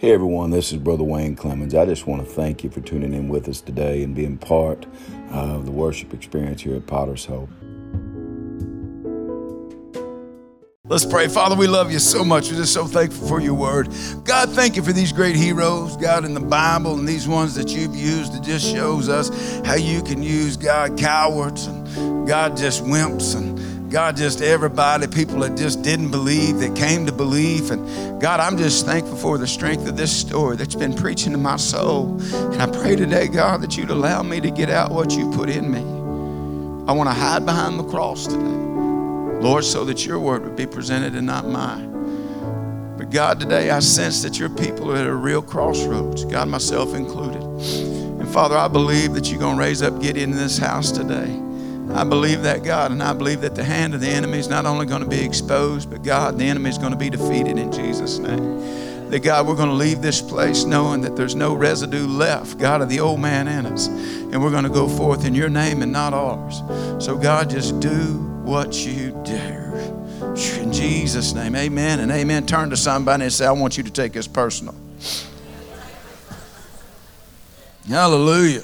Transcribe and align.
Hey 0.00 0.12
everyone, 0.12 0.48
this 0.48 0.72
is 0.72 0.78
Brother 0.78 1.04
Wayne 1.04 1.36
Clemons. 1.36 1.78
I 1.78 1.84
just 1.84 2.06
want 2.06 2.26
to 2.26 2.26
thank 2.26 2.64
you 2.64 2.70
for 2.70 2.80
tuning 2.80 3.12
in 3.12 3.28
with 3.28 3.46
us 3.50 3.60
today 3.60 4.02
and 4.02 4.14
being 4.14 4.38
part 4.38 4.86
of 5.30 5.66
the 5.66 5.70
worship 5.70 6.14
experience 6.14 6.62
here 6.62 6.74
at 6.76 6.86
Potter's 6.86 7.26
Hope. 7.26 7.50
Let's 10.86 11.04
pray. 11.04 11.28
Father, 11.28 11.54
we 11.54 11.66
love 11.66 11.92
you 11.92 11.98
so 11.98 12.24
much. 12.24 12.50
We're 12.50 12.56
just 12.56 12.72
so 12.72 12.86
thankful 12.86 13.28
for 13.28 13.40
your 13.40 13.52
word. 13.52 13.90
God, 14.24 14.48
thank 14.52 14.74
you 14.74 14.82
for 14.82 14.94
these 14.94 15.12
great 15.12 15.36
heroes, 15.36 15.98
God, 15.98 16.24
in 16.24 16.32
the 16.32 16.40
Bible 16.40 16.98
and 16.98 17.06
these 17.06 17.28
ones 17.28 17.54
that 17.56 17.68
you've 17.68 17.94
used 17.94 18.32
that 18.32 18.42
just 18.42 18.64
shows 18.64 19.10
us 19.10 19.28
how 19.66 19.74
you 19.74 20.02
can 20.02 20.22
use, 20.22 20.56
God, 20.56 20.96
cowards 20.96 21.66
and 21.66 22.26
God, 22.26 22.56
just 22.56 22.82
wimps 22.84 23.36
and 23.36 23.60
God, 23.90 24.16
just 24.16 24.40
everybody, 24.40 25.08
people 25.08 25.40
that 25.40 25.56
just 25.56 25.82
didn't 25.82 26.12
believe, 26.12 26.58
that 26.60 26.76
came 26.76 27.06
to 27.06 27.12
believe. 27.12 27.72
And 27.72 28.20
God, 28.20 28.38
I'm 28.38 28.56
just 28.56 28.86
thankful 28.86 29.16
for 29.16 29.36
the 29.36 29.48
strength 29.48 29.88
of 29.88 29.96
this 29.96 30.16
story 30.16 30.56
that's 30.56 30.76
been 30.76 30.94
preaching 30.94 31.32
to 31.32 31.38
my 31.38 31.56
soul. 31.56 32.20
And 32.32 32.62
I 32.62 32.70
pray 32.70 32.94
today, 32.94 33.26
God, 33.26 33.62
that 33.62 33.76
you'd 33.76 33.90
allow 33.90 34.22
me 34.22 34.40
to 34.42 34.50
get 34.52 34.70
out 34.70 34.92
what 34.92 35.10
you 35.10 35.28
put 35.32 35.50
in 35.50 35.72
me. 35.72 35.80
I 36.88 36.92
want 36.92 37.08
to 37.08 37.14
hide 37.14 37.44
behind 37.44 37.80
the 37.80 37.84
cross 37.84 38.28
today, 38.28 38.38
Lord, 38.44 39.64
so 39.64 39.84
that 39.84 40.06
your 40.06 40.20
word 40.20 40.44
would 40.44 40.56
be 40.56 40.66
presented 40.66 41.16
and 41.16 41.26
not 41.26 41.48
mine. 41.48 42.94
But 42.96 43.10
God, 43.10 43.40
today 43.40 43.70
I 43.70 43.80
sense 43.80 44.22
that 44.22 44.38
your 44.38 44.50
people 44.50 44.92
are 44.92 44.98
at 44.98 45.06
a 45.06 45.14
real 45.14 45.42
crossroads, 45.42 46.24
God, 46.26 46.46
myself 46.46 46.94
included. 46.94 47.42
And 47.42 48.28
Father, 48.28 48.56
I 48.56 48.68
believe 48.68 49.14
that 49.14 49.32
you're 49.32 49.40
going 49.40 49.56
to 49.56 49.60
raise 49.60 49.82
up 49.82 50.00
Gideon 50.00 50.30
in 50.30 50.36
this 50.36 50.58
house 50.58 50.92
today. 50.92 51.49
I 51.94 52.04
believe 52.04 52.42
that, 52.42 52.62
God, 52.62 52.92
and 52.92 53.02
I 53.02 53.12
believe 53.12 53.40
that 53.40 53.54
the 53.54 53.64
hand 53.64 53.94
of 53.94 54.00
the 54.00 54.08
enemy 54.08 54.38
is 54.38 54.48
not 54.48 54.64
only 54.64 54.86
going 54.86 55.02
to 55.02 55.08
be 55.08 55.24
exposed, 55.24 55.90
but 55.90 56.02
God, 56.02 56.38
the 56.38 56.44
enemy 56.44 56.70
is 56.70 56.78
going 56.78 56.92
to 56.92 56.98
be 56.98 57.10
defeated 57.10 57.58
in 57.58 57.72
Jesus' 57.72 58.18
name. 58.18 59.10
That, 59.10 59.20
God, 59.24 59.48
we're 59.48 59.56
going 59.56 59.68
to 59.68 59.74
leave 59.74 60.00
this 60.00 60.22
place 60.22 60.64
knowing 60.64 61.00
that 61.00 61.16
there's 61.16 61.34
no 61.34 61.52
residue 61.52 62.06
left, 62.06 62.58
God, 62.58 62.80
of 62.80 62.88
the 62.88 63.00
old 63.00 63.18
man 63.18 63.48
in 63.48 63.66
us. 63.66 63.88
And 63.88 64.40
we're 64.40 64.52
going 64.52 64.64
to 64.64 64.70
go 64.70 64.88
forth 64.88 65.24
in 65.24 65.34
your 65.34 65.48
name 65.48 65.82
and 65.82 65.90
not 65.90 66.14
ours. 66.14 66.62
So, 67.04 67.18
God, 67.18 67.50
just 67.50 67.80
do 67.80 68.18
what 68.44 68.86
you 68.86 69.10
do. 69.24 69.60
In 70.60 70.72
Jesus' 70.72 71.34
name, 71.34 71.56
amen 71.56 71.98
and 71.98 72.12
amen. 72.12 72.46
Turn 72.46 72.70
to 72.70 72.76
somebody 72.76 73.24
and 73.24 73.32
say, 73.32 73.46
I 73.46 73.52
want 73.52 73.76
you 73.76 73.82
to 73.82 73.90
take 73.90 74.12
this 74.12 74.28
personal. 74.28 74.76
Hallelujah. 77.88 78.62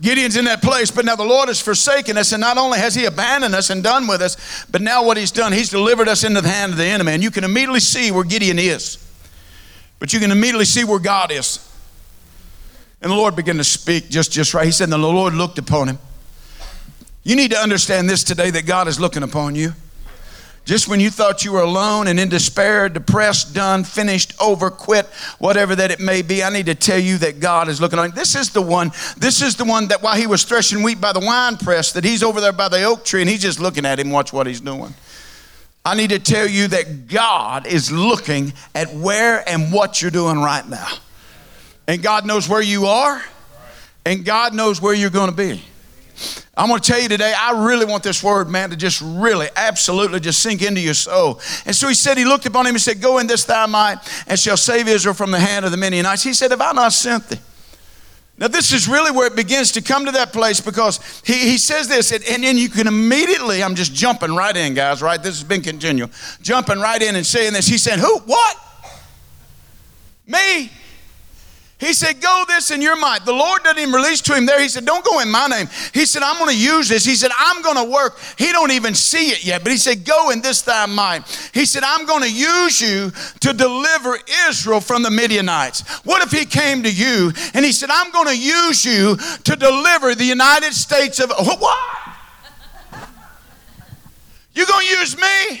Gideon's 0.00 0.36
in 0.36 0.44
that 0.46 0.60
place, 0.60 0.90
but 0.90 1.04
now 1.04 1.16
the 1.16 1.24
Lord 1.24 1.48
has 1.48 1.60
forsaken 1.60 2.18
us, 2.18 2.32
and 2.32 2.40
not 2.40 2.58
only 2.58 2.78
has 2.78 2.94
He 2.94 3.04
abandoned 3.04 3.54
us 3.54 3.70
and 3.70 3.82
done 3.82 4.06
with 4.06 4.20
us, 4.20 4.66
but 4.70 4.82
now 4.82 5.04
what 5.04 5.16
He's 5.16 5.30
done, 5.30 5.52
He's 5.52 5.70
delivered 5.70 6.08
us 6.08 6.24
into 6.24 6.40
the 6.40 6.48
hand 6.48 6.72
of 6.72 6.78
the 6.78 6.84
enemy. 6.84 7.12
And 7.12 7.22
you 7.22 7.30
can 7.30 7.44
immediately 7.44 7.80
see 7.80 8.10
where 8.10 8.24
Gideon 8.24 8.58
is, 8.58 8.98
but 9.98 10.12
you 10.12 10.20
can 10.20 10.30
immediately 10.30 10.64
see 10.64 10.84
where 10.84 10.98
God 10.98 11.30
is. 11.30 11.70
And 13.00 13.12
the 13.12 13.16
Lord 13.16 13.36
began 13.36 13.56
to 13.58 13.64
speak 13.64 14.08
just, 14.08 14.32
just 14.32 14.54
right. 14.54 14.64
He 14.64 14.72
said, 14.72 14.84
and 14.84 14.92
the 14.92 14.98
Lord 14.98 15.34
looked 15.34 15.58
upon 15.58 15.88
him. 15.88 15.98
You 17.22 17.36
need 17.36 17.50
to 17.50 17.58
understand 17.58 18.08
this 18.08 18.24
today 18.24 18.50
that 18.50 18.66
God 18.66 18.88
is 18.88 18.98
looking 18.98 19.22
upon 19.22 19.54
you. 19.54 19.74
Just 20.64 20.88
when 20.88 20.98
you 20.98 21.10
thought 21.10 21.44
you 21.44 21.52
were 21.52 21.60
alone 21.60 22.06
and 22.06 22.18
in 22.18 22.30
despair, 22.30 22.88
depressed, 22.88 23.54
done, 23.54 23.84
finished, 23.84 24.32
over, 24.40 24.70
quit, 24.70 25.04
whatever 25.38 25.76
that 25.76 25.90
it 25.90 26.00
may 26.00 26.22
be, 26.22 26.42
I 26.42 26.48
need 26.48 26.66
to 26.66 26.74
tell 26.74 26.98
you 26.98 27.18
that 27.18 27.38
God 27.38 27.68
is 27.68 27.82
looking 27.82 27.98
on. 27.98 28.12
This 28.12 28.34
is 28.34 28.48
the 28.50 28.62
one, 28.62 28.90
this 29.18 29.42
is 29.42 29.56
the 29.56 29.66
one 29.66 29.88
that 29.88 30.02
while 30.02 30.16
he 30.16 30.26
was 30.26 30.44
threshing 30.44 30.82
wheat 30.82 31.02
by 31.02 31.12
the 31.12 31.20
wine 31.20 31.58
press, 31.58 31.92
that 31.92 32.04
he's 32.04 32.22
over 32.22 32.40
there 32.40 32.52
by 32.52 32.68
the 32.68 32.82
oak 32.84 33.04
tree 33.04 33.20
and 33.20 33.28
he's 33.28 33.42
just 33.42 33.60
looking 33.60 33.84
at 33.84 34.00
him, 34.00 34.10
watch 34.10 34.32
what 34.32 34.46
he's 34.46 34.62
doing. 34.62 34.94
I 35.84 35.94
need 35.94 36.10
to 36.10 36.18
tell 36.18 36.46
you 36.46 36.68
that 36.68 37.08
God 37.08 37.66
is 37.66 37.92
looking 37.92 38.54
at 38.74 38.94
where 38.94 39.46
and 39.46 39.70
what 39.70 40.00
you're 40.00 40.10
doing 40.10 40.38
right 40.38 40.66
now. 40.66 40.88
And 41.86 42.02
God 42.02 42.24
knows 42.24 42.48
where 42.48 42.62
you 42.62 42.86
are, 42.86 43.22
and 44.06 44.24
God 44.24 44.54
knows 44.54 44.80
where 44.80 44.94
you're 44.94 45.10
going 45.10 45.28
to 45.28 45.36
be. 45.36 45.62
I'm 46.56 46.68
going 46.68 46.80
to 46.80 46.92
tell 46.92 47.00
you 47.00 47.08
today, 47.08 47.34
I 47.36 47.64
really 47.66 47.84
want 47.84 48.04
this 48.04 48.22
word, 48.22 48.48
man, 48.48 48.70
to 48.70 48.76
just 48.76 49.02
really, 49.04 49.48
absolutely 49.56 50.20
just 50.20 50.40
sink 50.40 50.62
into 50.62 50.80
your 50.80 50.94
soul. 50.94 51.40
And 51.66 51.74
so 51.74 51.88
he 51.88 51.94
said, 51.94 52.16
He 52.16 52.24
looked 52.24 52.46
upon 52.46 52.66
him 52.66 52.74
and 52.74 52.82
said, 52.82 53.00
Go 53.00 53.18
in 53.18 53.26
this 53.26 53.44
thy 53.44 53.66
might, 53.66 53.98
and 54.28 54.38
shall 54.38 54.56
save 54.56 54.86
Israel 54.86 55.14
from 55.14 55.32
the 55.32 55.40
hand 55.40 55.64
of 55.64 55.72
the 55.72 55.76
Midianites. 55.76 56.22
He 56.22 56.32
said, 56.32 56.52
Have 56.52 56.60
I 56.60 56.72
not 56.72 56.92
sent 56.92 57.28
thee? 57.28 57.38
Now, 58.36 58.48
this 58.48 58.72
is 58.72 58.88
really 58.88 59.12
where 59.12 59.28
it 59.28 59.36
begins 59.36 59.72
to 59.72 59.82
come 59.82 60.06
to 60.06 60.12
that 60.12 60.32
place 60.32 60.60
because 60.60 61.22
he, 61.24 61.34
he 61.50 61.58
says 61.58 61.86
this, 61.86 62.10
and, 62.10 62.24
and 62.24 62.42
then 62.42 62.58
you 62.58 62.68
can 62.68 62.88
immediately, 62.88 63.62
I'm 63.62 63.76
just 63.76 63.94
jumping 63.94 64.34
right 64.34 64.56
in, 64.56 64.74
guys, 64.74 65.02
right? 65.02 65.22
This 65.22 65.38
has 65.38 65.44
been 65.44 65.60
continual. 65.60 66.10
Jumping 66.42 66.80
right 66.80 67.00
in 67.00 67.14
and 67.14 67.24
saying 67.24 67.52
this. 67.52 67.66
He 67.66 67.78
said, 67.78 67.98
Who? 67.98 68.18
What? 68.20 68.56
Me? 70.26 70.70
He 71.78 71.92
said, 71.92 72.20
Go 72.20 72.44
this 72.46 72.70
in 72.70 72.80
your 72.80 72.96
might. 72.96 73.24
The 73.24 73.32
Lord 73.32 73.62
didn't 73.64 73.80
even 73.80 73.94
release 73.94 74.20
to 74.22 74.34
him 74.34 74.46
there. 74.46 74.60
He 74.60 74.68
said, 74.68 74.84
Don't 74.84 75.04
go 75.04 75.20
in 75.20 75.30
my 75.30 75.48
name. 75.48 75.68
He 75.92 76.06
said, 76.06 76.22
I'm 76.22 76.38
going 76.38 76.50
to 76.50 76.62
use 76.62 76.88
this. 76.88 77.04
He 77.04 77.16
said, 77.16 77.32
I'm 77.36 77.62
going 77.62 77.76
to 77.76 77.90
work. 77.92 78.18
He 78.38 78.52
don't 78.52 78.70
even 78.70 78.94
see 78.94 79.30
it 79.30 79.44
yet, 79.44 79.62
but 79.64 79.72
he 79.72 79.78
said, 79.78 80.04
Go 80.04 80.30
in 80.30 80.40
this 80.40 80.62
thy 80.62 80.86
might. 80.86 81.50
He 81.52 81.66
said, 81.66 81.82
I'm 81.84 82.06
going 82.06 82.22
to 82.22 82.32
use 82.32 82.80
you 82.80 83.10
to 83.40 83.52
deliver 83.52 84.16
Israel 84.48 84.80
from 84.80 85.02
the 85.02 85.10
Midianites. 85.10 85.82
What 86.04 86.22
if 86.22 86.30
he 86.30 86.44
came 86.44 86.84
to 86.84 86.92
you 86.92 87.32
and 87.54 87.64
he 87.64 87.72
said, 87.72 87.90
I'm 87.90 88.12
going 88.12 88.28
to 88.28 88.38
use 88.38 88.84
you 88.84 89.16
to 89.16 89.56
deliver 89.56 90.14
the 90.14 90.24
United 90.24 90.72
States 90.74 91.18
of 91.18 91.30
what? 91.36 92.14
You 94.54 94.64
going 94.64 94.86
to 94.86 94.92
use 94.92 95.16
me? 95.16 95.60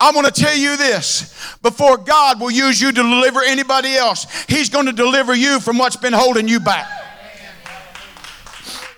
I'm 0.00 0.14
going 0.14 0.26
to 0.26 0.32
tell 0.32 0.56
you 0.56 0.76
this 0.76 1.56
before 1.60 1.96
God 1.96 2.40
will 2.40 2.50
use 2.50 2.80
you 2.80 2.92
to 2.92 3.02
deliver 3.02 3.42
anybody 3.42 3.94
else, 3.94 4.26
He's 4.46 4.68
going 4.68 4.86
to 4.86 4.92
deliver 4.92 5.34
you 5.34 5.58
from 5.60 5.78
what's 5.78 5.96
been 5.96 6.12
holding 6.12 6.46
you 6.46 6.60
back. 6.60 6.88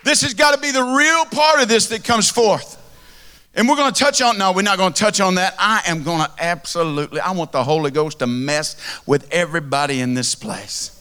This 0.04 0.22
has 0.22 0.34
got 0.34 0.54
to 0.54 0.60
be 0.60 0.70
the 0.70 0.82
real 0.82 1.24
part 1.26 1.62
of 1.62 1.68
this 1.68 1.88
that 1.88 2.04
comes 2.04 2.30
forth. 2.30 2.78
And 3.54 3.68
we're 3.68 3.76
going 3.76 3.92
to 3.92 3.98
touch 3.98 4.22
on, 4.22 4.38
no, 4.38 4.52
we're 4.52 4.62
not 4.62 4.78
going 4.78 4.92
to 4.92 4.98
touch 4.98 5.20
on 5.20 5.34
that. 5.34 5.54
I 5.58 5.82
am 5.86 6.02
going 6.02 6.20
to 6.20 6.30
absolutely, 6.38 7.20
I 7.20 7.32
want 7.32 7.52
the 7.52 7.64
Holy 7.64 7.90
Ghost 7.90 8.20
to 8.20 8.26
mess 8.26 8.76
with 9.06 9.28
everybody 9.32 10.00
in 10.00 10.14
this 10.14 10.34
place. 10.34 10.96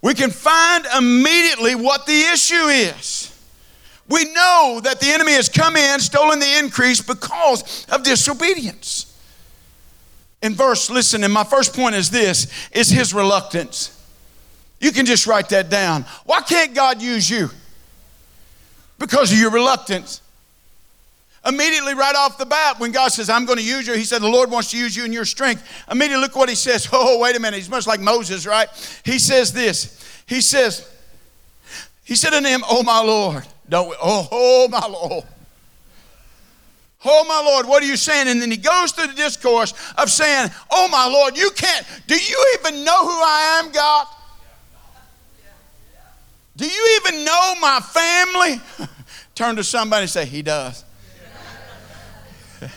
We 0.00 0.14
can 0.14 0.30
find 0.30 0.86
immediately 0.96 1.74
what 1.74 2.06
the 2.06 2.20
issue 2.32 2.54
is. 2.54 3.37
We 4.08 4.24
know 4.32 4.80
that 4.82 5.00
the 5.00 5.08
enemy 5.08 5.32
has 5.32 5.48
come 5.48 5.76
in, 5.76 6.00
stolen 6.00 6.40
the 6.40 6.58
increase 6.58 7.00
because 7.00 7.86
of 7.90 8.02
disobedience. 8.02 9.04
In 10.42 10.54
verse, 10.54 10.88
listen, 10.88 11.24
and 11.24 11.32
my 11.32 11.44
first 11.44 11.74
point 11.74 11.94
is 11.94 12.10
this 12.10 12.46
is 12.72 12.88
his 12.88 13.12
reluctance. 13.12 13.94
You 14.80 14.92
can 14.92 15.04
just 15.04 15.26
write 15.26 15.48
that 15.50 15.68
down. 15.68 16.04
Why 16.24 16.40
can't 16.40 16.74
God 16.74 17.02
use 17.02 17.28
you? 17.28 17.50
Because 18.98 19.32
of 19.32 19.38
your 19.38 19.50
reluctance. 19.50 20.22
Immediately, 21.44 21.94
right 21.94 22.14
off 22.16 22.36
the 22.36 22.46
bat, 22.46 22.78
when 22.78 22.92
God 22.92 23.08
says, 23.08 23.30
I'm 23.30 23.46
going 23.46 23.58
to 23.58 23.64
use 23.64 23.86
you, 23.86 23.94
He 23.94 24.04
said, 24.04 24.22
The 24.22 24.28
Lord 24.28 24.50
wants 24.50 24.70
to 24.72 24.78
use 24.78 24.96
you 24.96 25.04
in 25.04 25.12
your 25.12 25.24
strength. 25.24 25.66
Immediately, 25.90 26.22
look 26.22 26.36
what 26.36 26.48
He 26.48 26.54
says. 26.54 26.88
Oh, 26.92 27.18
wait 27.18 27.36
a 27.36 27.40
minute. 27.40 27.56
He's 27.56 27.70
much 27.70 27.86
like 27.86 28.00
Moses, 28.00 28.46
right? 28.46 28.68
He 29.04 29.18
says 29.18 29.52
this. 29.52 30.22
He 30.26 30.40
says, 30.40 30.88
He 32.04 32.16
said 32.16 32.34
unto 32.34 32.48
him, 32.48 32.62
Oh, 32.68 32.82
my 32.82 33.00
Lord. 33.00 33.46
Don't 33.68 33.88
we? 33.88 33.96
Oh, 34.00 34.28
oh, 34.30 34.68
my 34.68 34.86
Lord. 34.86 35.24
Oh, 37.04 37.24
my 37.28 37.42
Lord, 37.44 37.66
what 37.66 37.82
are 37.82 37.86
you 37.86 37.96
saying? 37.96 38.28
And 38.28 38.42
then 38.42 38.50
he 38.50 38.56
goes 38.56 38.92
through 38.92 39.06
the 39.08 39.14
discourse 39.14 39.72
of 39.96 40.10
saying, 40.10 40.50
Oh, 40.70 40.88
my 40.88 41.06
Lord, 41.06 41.36
you 41.36 41.50
can't. 41.50 41.86
Do 42.06 42.16
you 42.16 42.58
even 42.58 42.82
know 42.84 43.04
who 43.04 43.10
I 43.10 43.60
am, 43.62 43.70
God? 43.70 44.06
Do 46.56 46.66
you 46.66 47.00
even 47.00 47.24
know 47.24 47.54
my 47.60 47.78
family? 47.80 48.60
Turn 49.36 49.54
to 49.56 49.64
somebody 49.64 50.02
and 50.02 50.10
say, 50.10 50.24
He 50.24 50.42
does. 50.42 50.84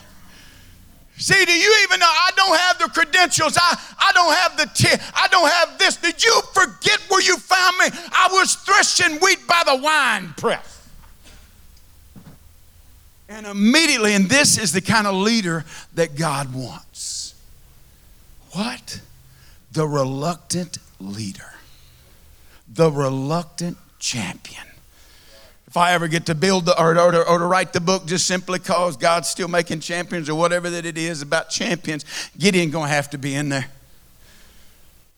See, 1.18 1.46
do 1.46 1.52
you 1.52 1.76
even 1.84 2.00
know 2.00 2.06
I 2.06 2.30
don't 2.36 2.60
have 2.60 2.78
the 2.78 2.90
credentials? 2.90 3.58
I, 3.60 3.82
I 3.98 4.12
don't 4.12 4.36
have 4.36 4.58
the 4.58 4.66
t- 4.76 5.04
I 5.16 5.28
don't 5.30 5.50
have 5.50 5.80
this. 5.80 5.96
Did 5.96 6.24
you 6.24 6.42
forget 6.54 7.00
where 7.10 7.24
you 7.24 7.38
found 7.38 7.78
me? 7.80 7.86
I 8.12 8.28
was 8.32 8.54
threshing 8.54 9.18
wheat 9.20 9.48
by 9.48 9.64
the 9.66 9.78
wine 9.78 10.36
press. 10.38 10.81
And 13.32 13.46
immediately, 13.46 14.14
and 14.14 14.26
this 14.26 14.58
is 14.58 14.74
the 14.74 14.82
kind 14.82 15.08
of 15.08 15.16
leader 15.16 15.64
that 15.94 16.18
God 16.18 16.54
wants. 16.54 17.34
What? 18.52 19.00
The 19.72 19.88
reluctant 19.88 20.78
leader, 21.00 21.54
the 22.68 22.92
reluctant 22.92 23.78
champion. 24.00 24.66
If 25.66 25.78
I 25.78 25.94
ever 25.94 26.10
get 26.10 26.26
to 26.26 26.36
build 26.36 26.66
the, 26.66 26.78
or, 26.78 27.00
or, 27.00 27.26
or 27.26 27.40
to 27.40 27.46
write 27.46 27.72
the 27.72 27.80
book 27.80 28.06
just 28.06 28.28
simply 28.28 28.60
because 28.60 28.98
God's 28.98 29.30
still 29.30 29.48
making 29.48 29.80
champions 29.80 30.28
or 30.28 30.36
whatever 30.36 30.70
that 30.70 30.86
it 30.86 30.98
is 30.98 31.22
about 31.22 31.50
champions, 31.50 32.04
Gideon 32.38 32.70
gonna 32.70 32.90
have 32.90 33.10
to 33.12 33.18
be 33.18 33.34
in 33.34 33.48
there. 33.48 33.68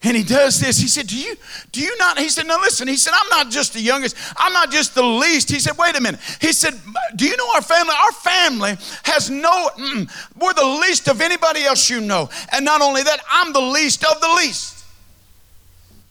And 0.05 0.17
he 0.17 0.23
does 0.23 0.59
this. 0.59 0.77
He 0.77 0.87
said, 0.87 1.07
Do 1.07 1.17
you 1.17 1.35
do 1.71 1.79
you 1.79 1.95
not? 1.97 2.19
He 2.19 2.27
said, 2.27 2.45
No, 2.45 2.57
listen. 2.57 2.87
He 2.87 2.97
said, 2.97 3.13
I'm 3.13 3.29
not 3.29 3.49
just 3.49 3.73
the 3.73 3.79
youngest, 3.79 4.17
I'm 4.35 4.51
not 4.51 4.69
just 4.69 4.95
the 4.95 5.03
least. 5.03 5.49
He 5.49 5.59
said, 5.59 5.77
Wait 5.77 5.95
a 5.95 6.01
minute. 6.01 6.19
He 6.41 6.51
said, 6.51 6.73
Do 7.15 7.25
you 7.25 7.37
know 7.37 7.47
our 7.55 7.61
family? 7.61 7.95
Our 8.03 8.11
family 8.11 8.77
has 9.03 9.29
no, 9.29 9.69
mm, 9.77 10.09
we're 10.39 10.53
the 10.53 10.79
least 10.81 11.07
of 11.07 11.21
anybody 11.21 11.63
else 11.63 11.89
you 11.89 12.01
know. 12.01 12.29
And 12.51 12.65
not 12.65 12.81
only 12.81 13.03
that, 13.03 13.21
I'm 13.31 13.53
the 13.53 13.61
least 13.61 14.03
of 14.03 14.19
the 14.19 14.29
least. 14.37 14.83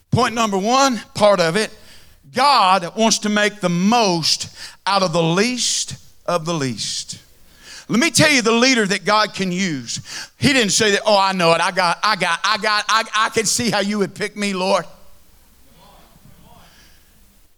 Point 0.09 0.33
number 0.35 0.57
one, 0.57 0.99
part 1.13 1.39
of 1.39 1.55
it, 1.55 1.71
God 2.33 2.95
wants 2.95 3.19
to 3.19 3.29
make 3.29 3.61
the 3.61 3.69
most 3.69 4.55
out 4.85 5.03
of 5.03 5.13
the 5.13 5.23
least 5.23 5.95
of 6.25 6.45
the 6.45 6.53
least. 6.53 7.22
Let 7.93 7.99
me 7.99 8.09
tell 8.09 8.31
you 8.31 8.41
the 8.41 8.51
leader 8.51 8.87
that 8.87 9.05
God 9.05 9.35
can 9.35 9.51
use. 9.51 9.99
He 10.39 10.51
didn't 10.51 10.71
say 10.71 10.89
that, 10.93 11.01
oh, 11.05 11.15
I 11.15 11.31
know 11.31 11.53
it. 11.53 11.61
I 11.61 11.69
got, 11.69 11.99
I 12.01 12.15
got, 12.15 12.39
I 12.43 12.57
got, 12.57 12.85
I, 12.87 13.03
I 13.15 13.29
can 13.29 13.45
see 13.45 13.69
how 13.69 13.81
you 13.81 13.99
would 13.99 14.15
pick 14.15 14.35
me, 14.35 14.51
Lord. 14.51 14.85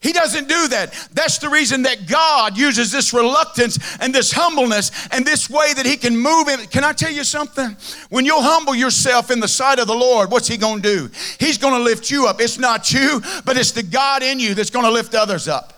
He 0.02 0.12
doesn't 0.12 0.50
do 0.50 0.68
that. 0.68 0.92
That's 1.14 1.38
the 1.38 1.48
reason 1.48 1.84
that 1.84 2.06
God 2.06 2.58
uses 2.58 2.92
this 2.92 3.14
reluctance 3.14 3.80
and 4.02 4.14
this 4.14 4.34
humbleness 4.34 5.08
and 5.12 5.26
this 5.26 5.50
way 5.50 5.74
that 5.74 5.86
He 5.86 5.96
can 5.96 6.18
move 6.18 6.50
him. 6.50 6.60
Can 6.66 6.84
I 6.84 6.92
tell 6.92 7.14
you 7.14 7.24
something? 7.24 7.78
When 8.10 8.26
you 8.26 8.36
humble 8.38 8.76
yourself 8.76 9.32
in 9.32 9.40
the 9.40 9.48
sight 9.48 9.80
of 9.80 9.88
the 9.88 9.96
Lord, 9.96 10.32
what's 10.32 10.50
He 10.50 10.58
going 10.58 10.82
to 10.82 10.96
do? 10.98 11.10
He's 11.40 11.58
going 11.58 11.76
to 11.76 11.80
lift 11.82 12.12
you 12.12 12.28
up. 12.28 12.42
It's 12.42 12.60
not 12.60 12.92
you, 12.92 13.22
but 13.46 13.56
it's 13.56 13.72
the 13.72 13.84
God 13.84 14.22
in 14.22 14.42
you 14.42 14.54
that's 14.54 14.70
going 14.70 14.84
to 14.84 14.92
lift 14.92 15.16
others 15.16 15.48
up 15.48 15.75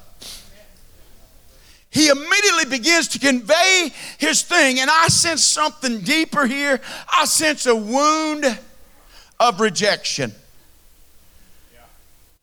he 1.90 2.10
immediately 2.10 2.66
begins 2.70 3.08
to 3.10 3.20
convey 3.20 3.92
his 4.18 4.42
thing. 4.42 4.80
And 4.80 4.90
I 4.90 5.08
sense 5.08 5.44
something 5.44 6.02
deeper 6.02 6.46
here. 6.46 6.80
I 7.12 7.26
sense 7.26 7.66
a 7.66 7.76
wound 7.76 8.46
of 9.40 9.60
rejection. 9.60 10.34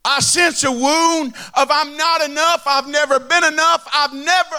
I 0.04 0.20
sense 0.20 0.64
a 0.64 0.70
wound 0.70 1.34
of 1.54 1.68
I'm 1.70 1.96
not 1.96 2.28
enough, 2.28 2.64
I've 2.66 2.88
never 2.88 3.18
been 3.18 3.44
enough, 3.44 3.88
I've 3.92 4.12
never. 4.12 4.56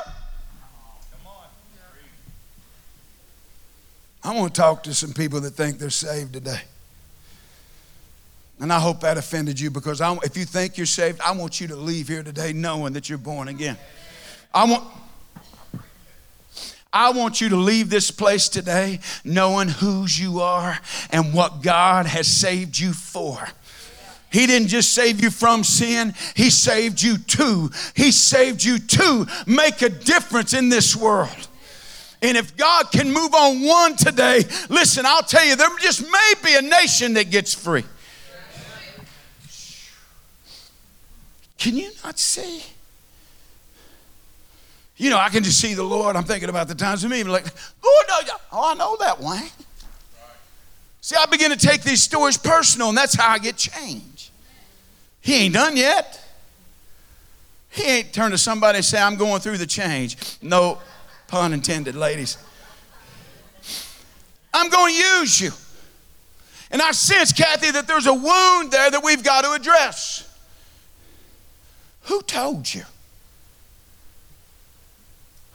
I 4.23 4.33
want 4.33 4.55
to 4.55 4.59
talk 4.59 4.81
to 4.83 4.93
some 4.95 5.13
people 5.13 5.39
that 5.41 5.51
think 5.51 5.77
they're 5.77 5.91
saved 5.91 6.33
today. 6.33 6.61
And 8.59 8.73
I 8.73 8.79
hope 8.79 9.01
that 9.01 9.17
offended 9.17 9.59
you 9.59 9.69
because 9.69 10.01
I, 10.01 10.15
if 10.23 10.35
you 10.35 10.45
think 10.45 10.77
you're 10.77 10.87
saved, 10.87 11.21
I 11.21 11.31
want 11.33 11.61
you 11.61 11.67
to 11.67 11.75
leave 11.75 12.07
here 12.07 12.23
today 12.23 12.51
knowing 12.51 12.93
that 12.93 13.07
you're 13.07 13.19
born 13.19 13.49
again. 13.49 13.77
I 14.55 14.63
want. 14.65 14.83
I 16.93 17.09
want 17.09 17.41
you 17.41 17.49
to 17.49 17.57
leave 17.57 17.89
this 17.89 18.09
place 18.09 18.47
today 18.47 19.01
knowing 19.25 19.67
whose 19.67 20.17
you 20.17 20.39
are 20.39 20.79
and 21.09 21.33
what 21.33 21.61
God 21.61 22.05
has 22.05 22.25
saved 22.25 22.79
you 22.79 22.93
for. 22.93 23.37
He 24.31 24.47
didn't 24.47 24.69
just 24.69 24.93
save 24.93 25.21
you 25.21 25.29
from 25.29 25.65
sin, 25.65 26.13
He 26.35 26.49
saved 26.49 27.01
you 27.01 27.17
to. 27.17 27.69
He 27.95 28.13
saved 28.13 28.63
you 28.63 28.79
to 28.79 29.27
make 29.45 29.81
a 29.81 29.89
difference 29.89 30.53
in 30.53 30.69
this 30.69 30.95
world. 30.95 31.47
And 32.21 32.37
if 32.37 32.55
God 32.55 32.91
can 32.93 33.11
move 33.11 33.35
on 33.35 33.61
one 33.61 33.97
today, 33.97 34.43
listen, 34.69 35.05
I'll 35.05 35.21
tell 35.21 35.45
you, 35.45 35.57
there 35.57 35.67
just 35.79 36.01
may 36.01 36.33
be 36.43 36.55
a 36.55 36.61
nation 36.61 37.15
that 37.15 37.29
gets 37.29 37.53
free. 37.53 37.83
Can 41.57 41.75
you 41.75 41.91
not 42.05 42.17
see? 42.17 42.63
You 44.97 45.09
know, 45.09 45.17
I 45.17 45.29
can 45.29 45.43
just 45.43 45.59
see 45.59 45.73
the 45.73 45.83
Lord. 45.83 46.15
I'm 46.15 46.23
thinking 46.23 46.49
about 46.49 46.67
the 46.67 46.75
times 46.75 47.03
of 47.03 47.11
me, 47.11 47.23
like, 47.23 47.45
oh, 47.83 48.03
Lord, 48.09 48.27
no, 48.27 48.33
oh, 48.53 48.71
I 48.71 48.75
know 48.75 48.97
that 48.99 49.19
Wayne. 49.19 49.49
See, 51.01 51.15
I 51.19 51.25
begin 51.25 51.51
to 51.51 51.57
take 51.57 51.83
these 51.83 52.01
stories 52.01 52.37
personal, 52.37 52.89
and 52.89 52.97
that's 52.97 53.13
how 53.13 53.29
I 53.29 53.37
get 53.37 53.57
change. 53.57 54.31
He 55.21 55.35
ain't 55.35 55.53
done 55.53 55.75
yet. 55.75 56.21
He 57.69 57.83
ain't 57.83 58.13
turned 58.13 58.31
to 58.31 58.37
somebody 58.37 58.77
and 58.77 58.85
say, 58.85 59.01
I'm 59.01 59.17
going 59.17 59.41
through 59.41 59.57
the 59.57 59.67
change. 59.67 60.17
No 60.41 60.79
pun 61.27 61.51
intended, 61.51 61.95
ladies. 61.95 62.37
I'm 64.53 64.69
going 64.69 64.93
to 64.93 64.99
use 64.99 65.41
you. 65.41 65.51
And 66.71 66.81
I 66.81 66.91
sense, 66.91 67.33
Kathy, 67.33 67.71
that 67.71 67.85
there's 67.85 68.07
a 68.07 68.13
wound 68.13 68.71
there 68.71 68.89
that 68.89 69.03
we've 69.03 69.23
got 69.23 69.43
to 69.43 69.51
address. 69.51 70.27
Who 72.03 72.21
told 72.21 72.73
you? 72.73 72.83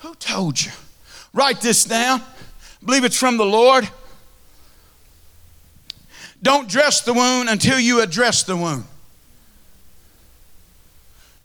Who 0.01 0.15
told 0.15 0.63
you? 0.63 0.73
Write 1.33 1.61
this 1.61 1.85
down. 1.85 2.23
Believe 2.85 3.05
it's 3.05 3.19
from 3.19 3.37
the 3.37 3.45
Lord. 3.45 3.89
Don't 6.43 6.69
dress 6.69 7.03
the 7.03 7.13
wound 7.13 7.49
until 7.49 7.79
you 7.79 8.01
address 8.01 8.43
the 8.43 8.57
wound. 8.57 8.85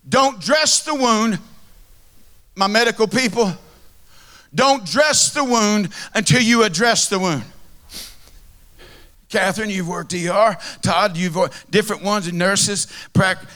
Don't 0.08 0.40
dress 0.40 0.84
the 0.84 0.96
wound, 0.96 1.40
my 2.56 2.68
medical 2.68 3.08
people. 3.08 3.52
Don't 4.54 4.86
dress 4.86 5.34
the 5.34 5.44
wound 5.44 5.90
until 6.14 6.42
you 6.42 6.64
address 6.64 7.10
the 7.10 7.20
wound. 7.20 7.44
Catherine, 9.28 9.70
you've 9.70 9.90
worked 9.90 10.14
ER. 10.14 10.56
Todd, 10.82 11.18
you've 11.18 11.36
worked 11.36 11.70
different 11.70 12.04
ones, 12.04 12.32
nurses, 12.32 12.88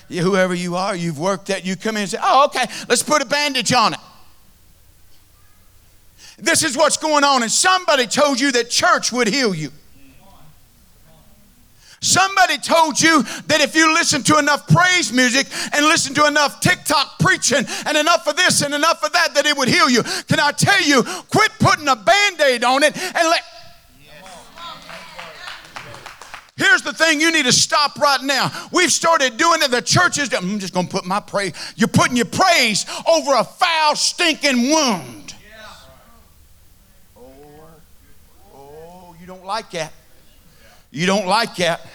whoever 0.09 0.53
you 0.53 0.75
are, 0.75 0.93
you've 0.93 1.19
worked 1.19 1.45
that. 1.45 1.65
You 1.65 1.77
come 1.77 1.95
in 1.95 2.01
and 2.01 2.11
say, 2.11 2.17
oh, 2.21 2.45
okay, 2.45 2.65
let's 2.89 3.03
put 3.03 3.21
a 3.21 3.25
bandage 3.25 3.71
on 3.71 3.93
it. 3.93 3.99
This 6.41 6.63
is 6.63 6.77
what's 6.77 6.97
going 6.97 7.23
on. 7.23 7.43
And 7.43 7.51
somebody 7.51 8.07
told 8.07 8.39
you 8.39 8.51
that 8.53 8.69
church 8.69 9.11
would 9.11 9.27
heal 9.27 9.53
you. 9.53 9.71
Somebody 12.01 12.57
told 12.57 12.99
you 12.99 13.23
that 13.23 13.59
if 13.59 13.75
you 13.75 13.93
listen 13.93 14.23
to 14.23 14.37
enough 14.37 14.67
praise 14.67 15.11
music 15.11 15.47
and 15.73 15.85
listen 15.85 16.13
to 16.15 16.25
enough 16.27 16.61
TikTok 16.61 17.19
preaching 17.19 17.65
and 17.85 17.97
enough 17.97 18.25
of 18.25 18.37
this 18.37 18.61
and 18.61 18.73
enough 18.73 19.03
of 19.03 19.11
that, 19.11 19.33
that 19.33 19.45
it 19.45 19.57
would 19.57 19.67
heal 19.67 19.89
you. 19.89 20.03
Can 20.03 20.39
I 20.39 20.51
tell 20.51 20.81
you, 20.81 21.03
quit 21.03 21.51
putting 21.59 21.87
a 21.89 21.97
band 21.97 22.39
aid 22.39 22.63
on 22.63 22.83
it 22.83 22.95
and 22.97 23.29
let. 23.29 23.43
Here's 26.55 26.81
the 26.81 26.93
thing 26.93 27.21
you 27.21 27.31
need 27.31 27.45
to 27.45 27.53
stop 27.53 27.97
right 27.97 28.21
now. 28.21 28.51
We've 28.71 28.91
started 28.91 29.37
doing 29.37 29.61
it. 29.61 29.71
The 29.71 29.81
churches, 29.81 30.33
I'm 30.33 30.59
just 30.59 30.73
going 30.73 30.87
to 30.87 30.91
put 30.91 31.05
my 31.05 31.21
praise. 31.21 31.53
You're 31.77 31.87
putting 31.87 32.17
your 32.17 32.25
praise 32.25 32.85
over 33.07 33.33
a 33.33 33.45
foul, 33.45 33.95
stinking 33.95 34.69
wound. 34.69 35.18
Don't 39.29 39.45
like 39.45 39.71
that. 39.71 39.93
You 40.91 41.05
don't 41.05 41.27
like 41.27 41.55
that. 41.57 41.85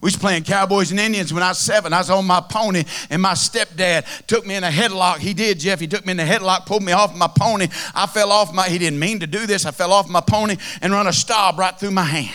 We 0.00 0.06
was 0.06 0.16
playing 0.16 0.44
Cowboys 0.44 0.90
and 0.90 0.98
Indians 0.98 1.32
when 1.32 1.42
I 1.42 1.48
was 1.48 1.58
seven. 1.58 1.92
I 1.92 1.98
was 1.98 2.10
on 2.10 2.26
my 2.26 2.40
pony, 2.40 2.84
and 3.10 3.20
my 3.20 3.32
stepdad 3.32 4.26
took 4.26 4.46
me 4.46 4.54
in 4.54 4.64
a 4.64 4.70
headlock. 4.70 5.18
He 5.18 5.34
did, 5.34 5.58
Jeff. 5.58 5.80
He 5.80 5.86
took 5.86 6.04
me 6.04 6.12
in 6.12 6.20
a 6.20 6.24
headlock, 6.24 6.66
pulled 6.66 6.82
me 6.82 6.92
off 6.92 7.14
my 7.14 7.28
pony. 7.28 7.68
I 7.94 8.06
fell 8.06 8.32
off 8.32 8.52
my, 8.54 8.68
he 8.68 8.78
didn't 8.78 8.98
mean 8.98 9.20
to 9.20 9.26
do 9.26 9.46
this. 9.46 9.66
I 9.66 9.70
fell 9.70 9.92
off 9.92 10.08
my 10.08 10.20
pony 10.20 10.56
and 10.80 10.92
run 10.92 11.06
a 11.06 11.12
stab 11.12 11.58
right 11.58 11.78
through 11.78 11.92
my 11.92 12.04
hand. 12.04 12.34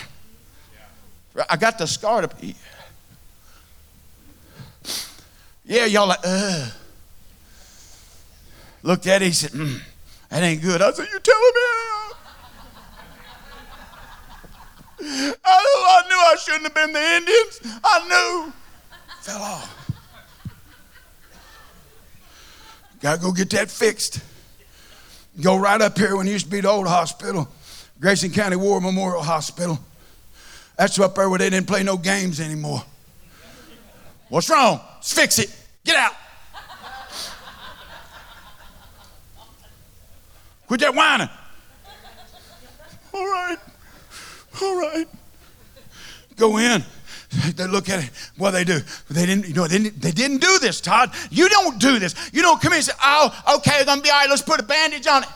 I 1.48 1.56
got 1.56 1.78
the 1.78 1.86
scar 1.86 2.22
to, 2.22 2.54
yeah, 5.64 5.86
y'all 5.86 6.08
like, 6.08 6.20
ugh. 6.24 6.72
Looked 8.82 9.06
at 9.06 9.22
it, 9.22 9.26
he 9.26 9.32
said, 9.32 9.50
mm, 9.52 9.80
that 10.28 10.42
ain't 10.42 10.62
good. 10.62 10.82
I 10.82 10.92
said, 10.92 11.08
you 11.12 11.20
telling 11.20 11.52
me? 11.54 11.91
I, 15.04 15.34
I 15.44 16.08
knew 16.08 16.16
I 16.16 16.36
shouldn't 16.38 16.64
have 16.64 16.74
been 16.74 16.92
the 16.92 17.14
Indians. 17.16 17.80
I 17.84 18.08
knew. 18.08 18.52
Fell 19.22 19.42
off. 19.42 19.78
Got 23.00 23.16
to 23.16 23.22
go 23.22 23.32
get 23.32 23.50
that 23.50 23.70
fixed. 23.70 24.20
Go 25.40 25.56
right 25.56 25.80
up 25.80 25.98
here 25.98 26.16
when 26.16 26.28
it 26.28 26.30
used 26.30 26.44
to 26.46 26.50
be 26.50 26.60
the 26.60 26.68
old 26.68 26.86
hospital, 26.86 27.48
Grayson 27.98 28.30
County 28.30 28.56
War 28.56 28.80
Memorial 28.80 29.22
Hospital. 29.22 29.78
That's 30.76 30.98
up 30.98 31.14
there 31.14 31.28
where 31.28 31.38
they 31.38 31.50
didn't 31.50 31.66
play 31.66 31.82
no 31.82 31.96
games 31.96 32.38
anymore. 32.38 32.82
What's 34.28 34.48
wrong? 34.50 34.80
Let's 34.94 35.12
fix 35.12 35.38
it. 35.38 35.54
Get 35.84 35.96
out. 35.96 36.12
Quit 40.66 40.80
that 40.80 40.94
whining. 40.94 41.28
All 43.12 43.26
right. 43.26 43.58
All 44.60 44.80
right. 44.80 45.08
Go 46.36 46.58
in. 46.58 46.84
They 47.56 47.66
look 47.66 47.88
at 47.88 48.04
it. 48.04 48.10
What 48.36 48.50
they 48.50 48.64
do? 48.64 48.80
They 49.08 49.24
didn't. 49.24 49.48
You 49.48 49.54
know, 49.54 49.66
they 49.66 49.78
didn't, 49.78 50.00
they 50.02 50.10
didn't 50.10 50.38
do 50.38 50.58
this, 50.58 50.80
Todd. 50.82 51.12
You 51.30 51.48
don't 51.48 51.78
do 51.78 51.98
this. 51.98 52.14
You 52.32 52.42
don't 52.42 52.60
come 52.60 52.72
in 52.72 52.76
and 52.76 52.84
say, 52.84 52.92
"Oh, 53.02 53.54
okay, 53.56 53.76
it's 53.76 53.86
gonna 53.86 54.02
be 54.02 54.10
all 54.10 54.18
right. 54.18 54.28
Let's 54.28 54.42
put 54.42 54.60
a 54.60 54.62
bandage 54.62 55.06
on 55.06 55.22
it." 55.22 55.28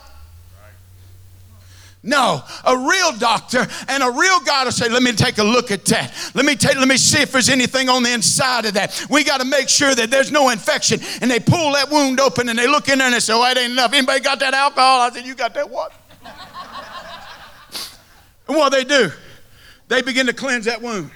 No, 2.02 2.42
a 2.64 2.76
real 2.76 3.12
doctor 3.18 3.66
and 3.88 4.02
a 4.02 4.10
real 4.10 4.40
God 4.40 4.66
will 4.66 4.72
say, 4.72 4.88
"Let 4.90 5.02
me 5.02 5.12
take 5.12 5.38
a 5.38 5.42
look 5.42 5.70
at 5.70 5.86
that. 5.86 6.12
Let 6.34 6.44
me 6.44 6.54
take. 6.54 6.76
Let 6.76 6.86
me 6.86 6.98
see 6.98 7.22
if 7.22 7.32
there's 7.32 7.48
anything 7.48 7.88
on 7.88 8.02
the 8.02 8.12
inside 8.12 8.66
of 8.66 8.74
that. 8.74 9.06
We 9.08 9.24
got 9.24 9.40
to 9.40 9.46
make 9.46 9.68
sure 9.70 9.94
that 9.94 10.10
there's 10.10 10.30
no 10.30 10.50
infection." 10.50 11.00
And 11.22 11.30
they 11.30 11.40
pull 11.40 11.72
that 11.72 11.90
wound 11.90 12.20
open 12.20 12.50
and 12.50 12.58
they 12.58 12.66
look 12.66 12.90
in 12.90 12.98
there 12.98 13.06
and 13.06 13.14
they 13.14 13.20
say, 13.20 13.32
"Oh, 13.32 13.42
it 13.50 13.56
ain't 13.56 13.72
enough. 13.72 13.92
Anybody 13.94 14.20
got 14.20 14.38
that 14.40 14.52
alcohol?" 14.52 15.00
I 15.00 15.10
said, 15.10 15.24
"You 15.24 15.34
got 15.34 15.54
that 15.54 15.70
what?" 15.70 15.92
And 18.48 18.56
what 18.56 18.70
they 18.70 18.84
do? 18.84 19.10
They 19.88 20.02
begin 20.02 20.26
to 20.26 20.32
cleanse 20.32 20.64
that 20.66 20.82
wound. 20.82 21.10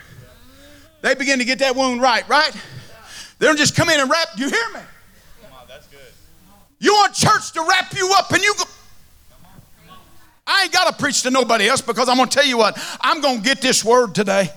They 1.02 1.14
begin 1.14 1.38
to 1.38 1.44
get 1.44 1.60
that 1.60 1.74
wound 1.74 2.02
right, 2.02 2.28
right? 2.28 2.52
They 3.38 3.46
don't 3.46 3.56
just 3.56 3.74
come 3.74 3.88
in 3.88 4.00
and 4.00 4.10
wrap. 4.10 4.28
You 4.36 4.48
hear 4.48 4.68
me? 4.74 4.80
Come 5.42 5.52
on, 5.52 5.66
that's 5.66 5.86
good. 5.86 5.98
You 6.78 6.92
want 6.92 7.14
church 7.14 7.52
to 7.52 7.66
wrap 7.68 7.96
you 7.96 8.12
up 8.16 8.30
and 8.32 8.42
you 8.42 8.54
go. 8.56 8.64
I 10.46 10.64
ain't 10.64 10.72
got 10.72 10.90
to 10.90 11.00
preach 11.00 11.22
to 11.22 11.30
nobody 11.30 11.68
else 11.68 11.80
because 11.80 12.08
I'm 12.08 12.16
going 12.16 12.28
to 12.28 12.34
tell 12.34 12.46
you 12.46 12.58
what, 12.58 12.78
I'm 13.00 13.20
going 13.20 13.38
to 13.38 13.42
get 13.42 13.62
this 13.62 13.84
word 13.84 14.14
today. 14.14 14.50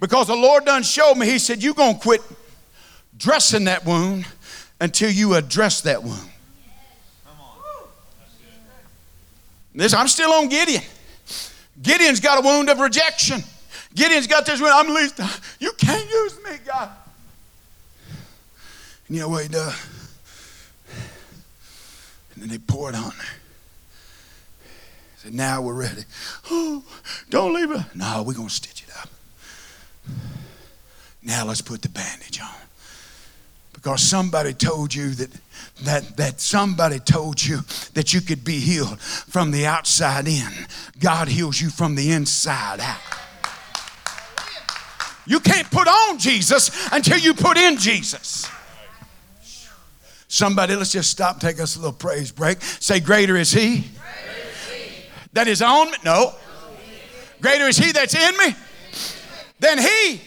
Because 0.00 0.26
the 0.26 0.34
Lord 0.34 0.64
done 0.64 0.82
showed 0.82 1.14
me, 1.14 1.26
He 1.26 1.38
said, 1.38 1.62
You're 1.62 1.74
going 1.74 1.94
to 1.94 2.00
quit 2.00 2.20
dressing 3.16 3.64
that 3.64 3.84
wound 3.84 4.26
until 4.80 5.10
you 5.10 5.34
address 5.34 5.80
that 5.82 6.02
wound. 6.02 6.30
This, 9.74 9.94
I'm 9.94 10.08
still 10.08 10.32
on 10.32 10.48
Gideon. 10.48 10.82
Gideon's 11.80 12.20
got 12.20 12.38
a 12.38 12.46
wound 12.46 12.70
of 12.70 12.78
rejection. 12.80 13.42
Gideon's 13.94 14.26
got 14.26 14.46
this 14.46 14.60
wound. 14.60 14.72
I'm 14.74 14.94
least. 14.94 15.20
You 15.60 15.72
can't 15.72 16.08
use 16.10 16.38
me, 16.44 16.56
God. 16.66 16.90
And 19.08 19.16
you 19.16 19.22
know 19.22 19.28
what 19.28 19.42
he 19.42 19.48
does? 19.48 19.86
And 22.34 22.42
then 22.42 22.48
they 22.48 22.58
pour 22.58 22.90
it 22.90 22.94
on 22.94 23.12
there. 23.16 23.36
Said, 25.18 25.34
now 25.34 25.62
we're 25.62 25.74
ready. 25.74 26.02
Oh, 26.50 26.82
don't 27.30 27.54
leave 27.54 27.70
it. 27.70 27.82
No, 27.94 28.22
we're 28.26 28.34
going 28.34 28.48
to 28.48 28.54
stitch 28.54 28.82
it 28.82 28.90
up. 28.98 29.08
Now 31.22 31.46
let's 31.46 31.62
put 31.62 31.82
the 31.82 31.88
bandage 31.88 32.40
on. 32.40 32.48
Because 33.72 34.02
somebody 34.02 34.52
told 34.52 34.94
you 34.94 35.10
that, 35.10 35.30
that, 35.82 36.16
that 36.16 36.40
somebody 36.40 36.98
told 36.98 37.44
you 37.44 37.60
that 37.94 38.14
you 38.14 38.20
could 38.20 38.44
be 38.44 38.58
healed 38.58 39.00
from 39.00 39.50
the 39.50 39.66
outside 39.66 40.26
in. 40.26 40.50
God 40.98 41.28
heals 41.28 41.60
you 41.60 41.70
from 41.70 41.94
the 41.94 42.12
inside 42.12 42.80
out. 42.80 43.00
You 45.26 45.40
can't 45.40 45.70
put 45.70 45.88
on 45.88 46.18
Jesus 46.18 46.70
until 46.92 47.18
you 47.18 47.34
put 47.34 47.56
in 47.56 47.76
Jesus. 47.76 48.48
Somebody, 50.28 50.74
let's 50.76 50.92
just 50.92 51.10
stop, 51.10 51.40
take 51.40 51.60
us 51.60 51.76
a 51.76 51.78
little 51.78 51.92
praise 51.92 52.32
break. 52.32 52.60
Say, 52.62 53.00
Greater 53.00 53.36
is 53.36 53.52
He. 53.52 53.84
That 55.32 55.48
is 55.48 55.62
on 55.62 55.90
me? 55.90 55.98
No. 56.04 56.34
Greater 57.40 57.66
is 57.66 57.76
He 57.76 57.92
that's 57.92 58.14
in 58.14 58.36
me 58.38 58.54
than 59.58 59.78
He. 59.78 60.20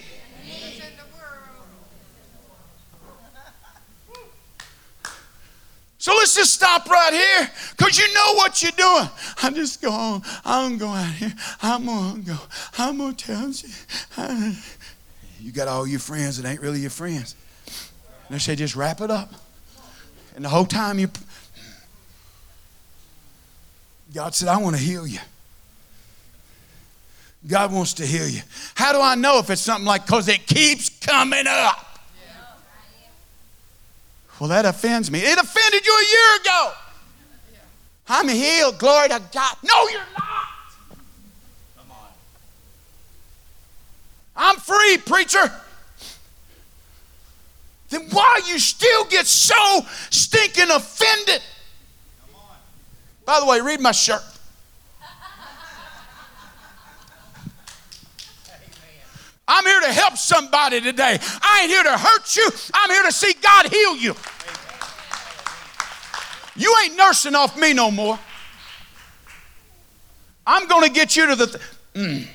So 6.00 6.14
let's 6.14 6.34
just 6.34 6.54
stop 6.54 6.90
right 6.90 7.12
here 7.12 7.52
because 7.76 7.98
you 7.98 8.12
know 8.14 8.34
what 8.36 8.64
you're 8.64 8.72
doing. 8.72 9.10
I 9.44 9.52
just 9.54 9.82
go 9.82 9.92
on. 9.92 10.22
I'm 10.46 10.78
going 10.78 10.98
out 10.98 11.14
here. 11.14 11.34
I'm 11.62 11.86
going 11.86 12.24
to 12.24 12.32
go. 12.32 12.38
I'm 12.78 12.98
going 12.98 13.16
to 13.16 13.26
tell 13.26 13.50
you. 13.50 14.54
You 15.42 15.54
got 15.54 15.70
all 15.70 15.88
your 15.88 16.02
friends 16.02 16.36
that 16.36 16.46
ain't 16.46 16.60
really 16.60 16.82
your 16.82 16.90
friends. 16.90 17.34
And 18.28 18.36
they 18.36 18.40
say, 18.40 18.58
just 18.58 18.76
wrap 18.76 19.00
it 19.00 19.10
up. 19.10 19.32
And 20.36 20.44
the 20.44 20.50
whole 20.50 20.66
time 20.66 21.00
you, 21.00 21.08
God 24.14 24.36
said, 24.36 24.50
I 24.50 24.58
want 24.58 24.76
to 24.76 24.82
heal 24.82 25.08
you. 25.08 25.20
God 27.48 27.72
wants 27.72 27.94
to 27.94 28.06
heal 28.06 28.28
you. 28.28 28.42
How 28.76 28.92
do 28.92 29.00
I 29.00 29.16
know 29.16 29.40
if 29.40 29.50
it's 29.50 29.62
something 29.62 29.86
like, 29.86 30.06
because 30.06 30.28
it 30.28 30.46
keeps 30.46 30.90
coming 30.90 31.46
up? 31.48 31.89
Well, 34.40 34.50
that 34.50 34.66
offends 34.66 35.12
me. 35.12 35.20
It 35.20 35.38
offended 35.38 35.86
you 35.86 35.94
a 35.94 36.06
year 36.06 36.42
ago. 36.42 36.72
I'm 38.08 38.28
healed. 38.28 38.80
Glory 38.80 39.10
to 39.10 39.22
God. 39.32 39.56
No, 39.64 39.90
you're 39.90 40.00
not. 40.00 40.46
Come 41.78 41.92
on. 41.92 42.08
I'm 44.36 44.56
free, 44.58 44.98
preacher. 44.98 45.52
Then 47.90 48.08
why 48.12 48.42
you 48.48 48.60
still 48.60 49.06
get 49.06 49.28
so 49.28 49.82
stinking 50.10 50.70
offended? 50.72 51.42
By 53.26 53.40
the 53.40 53.46
way, 53.46 53.62
read 53.62 53.80
my 53.80 53.92
shirt. 53.92 54.24
I'm 59.52 59.66
here 59.66 59.82
to 59.82 59.92
help 59.92 60.16
somebody 60.16 60.80
today. 60.80 61.18
I 61.42 61.62
ain't 61.64 61.72
here 61.72 61.84
to 61.84 61.98
hurt 61.98 62.36
you. 62.36 62.48
I'm 62.72 62.92
here 62.92 63.02
to 63.04 63.12
see 63.12 63.34
God 63.42 63.66
heal 63.66 63.96
you. 63.96 64.16
You 66.56 66.76
ain't 66.84 66.96
nursing 66.96 67.34
off 67.34 67.58
me 67.58 67.74
no 67.74 67.90
more. 67.90 68.20
I'm 70.46 70.68
going 70.68 70.88
to 70.88 70.94
get 70.94 71.16
you 71.16 71.28
to 71.28 71.36
the. 71.36 71.48
Th- 71.48 71.64
mm. 71.96 72.28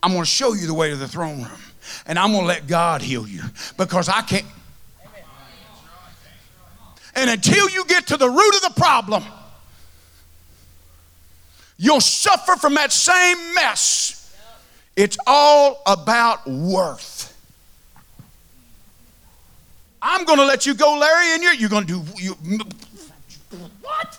I'm 0.00 0.12
going 0.12 0.22
to 0.22 0.30
show 0.30 0.52
you 0.52 0.68
the 0.68 0.74
way 0.74 0.90
to 0.90 0.96
the 0.96 1.08
throne 1.08 1.42
room. 1.42 1.60
And 2.06 2.18
I'm 2.18 2.30
going 2.30 2.42
to 2.42 2.48
let 2.48 2.68
God 2.68 3.02
heal 3.02 3.26
you 3.26 3.42
because 3.76 4.08
I 4.08 4.22
can't. 4.22 4.46
And 7.16 7.30
until 7.30 7.68
you 7.68 7.84
get 7.86 8.06
to 8.08 8.16
the 8.16 8.28
root 8.28 8.54
of 8.54 8.62
the 8.62 8.80
problem, 8.80 9.24
you'll 11.78 12.00
suffer 12.00 12.56
from 12.56 12.74
that 12.74 12.92
same 12.92 13.54
mess. 13.54 14.21
It's 14.96 15.16
all 15.26 15.82
about 15.86 16.46
worth. 16.46 17.28
I'm 20.02 20.24
going 20.24 20.38
to 20.38 20.44
let 20.44 20.66
you 20.66 20.74
go, 20.74 20.98
Larry, 20.98 21.34
and 21.34 21.42
you're, 21.42 21.54
you're 21.54 21.70
going 21.70 21.86
to 21.86 22.02
do. 22.02 22.12
You, 22.16 22.32
what? 23.80 24.18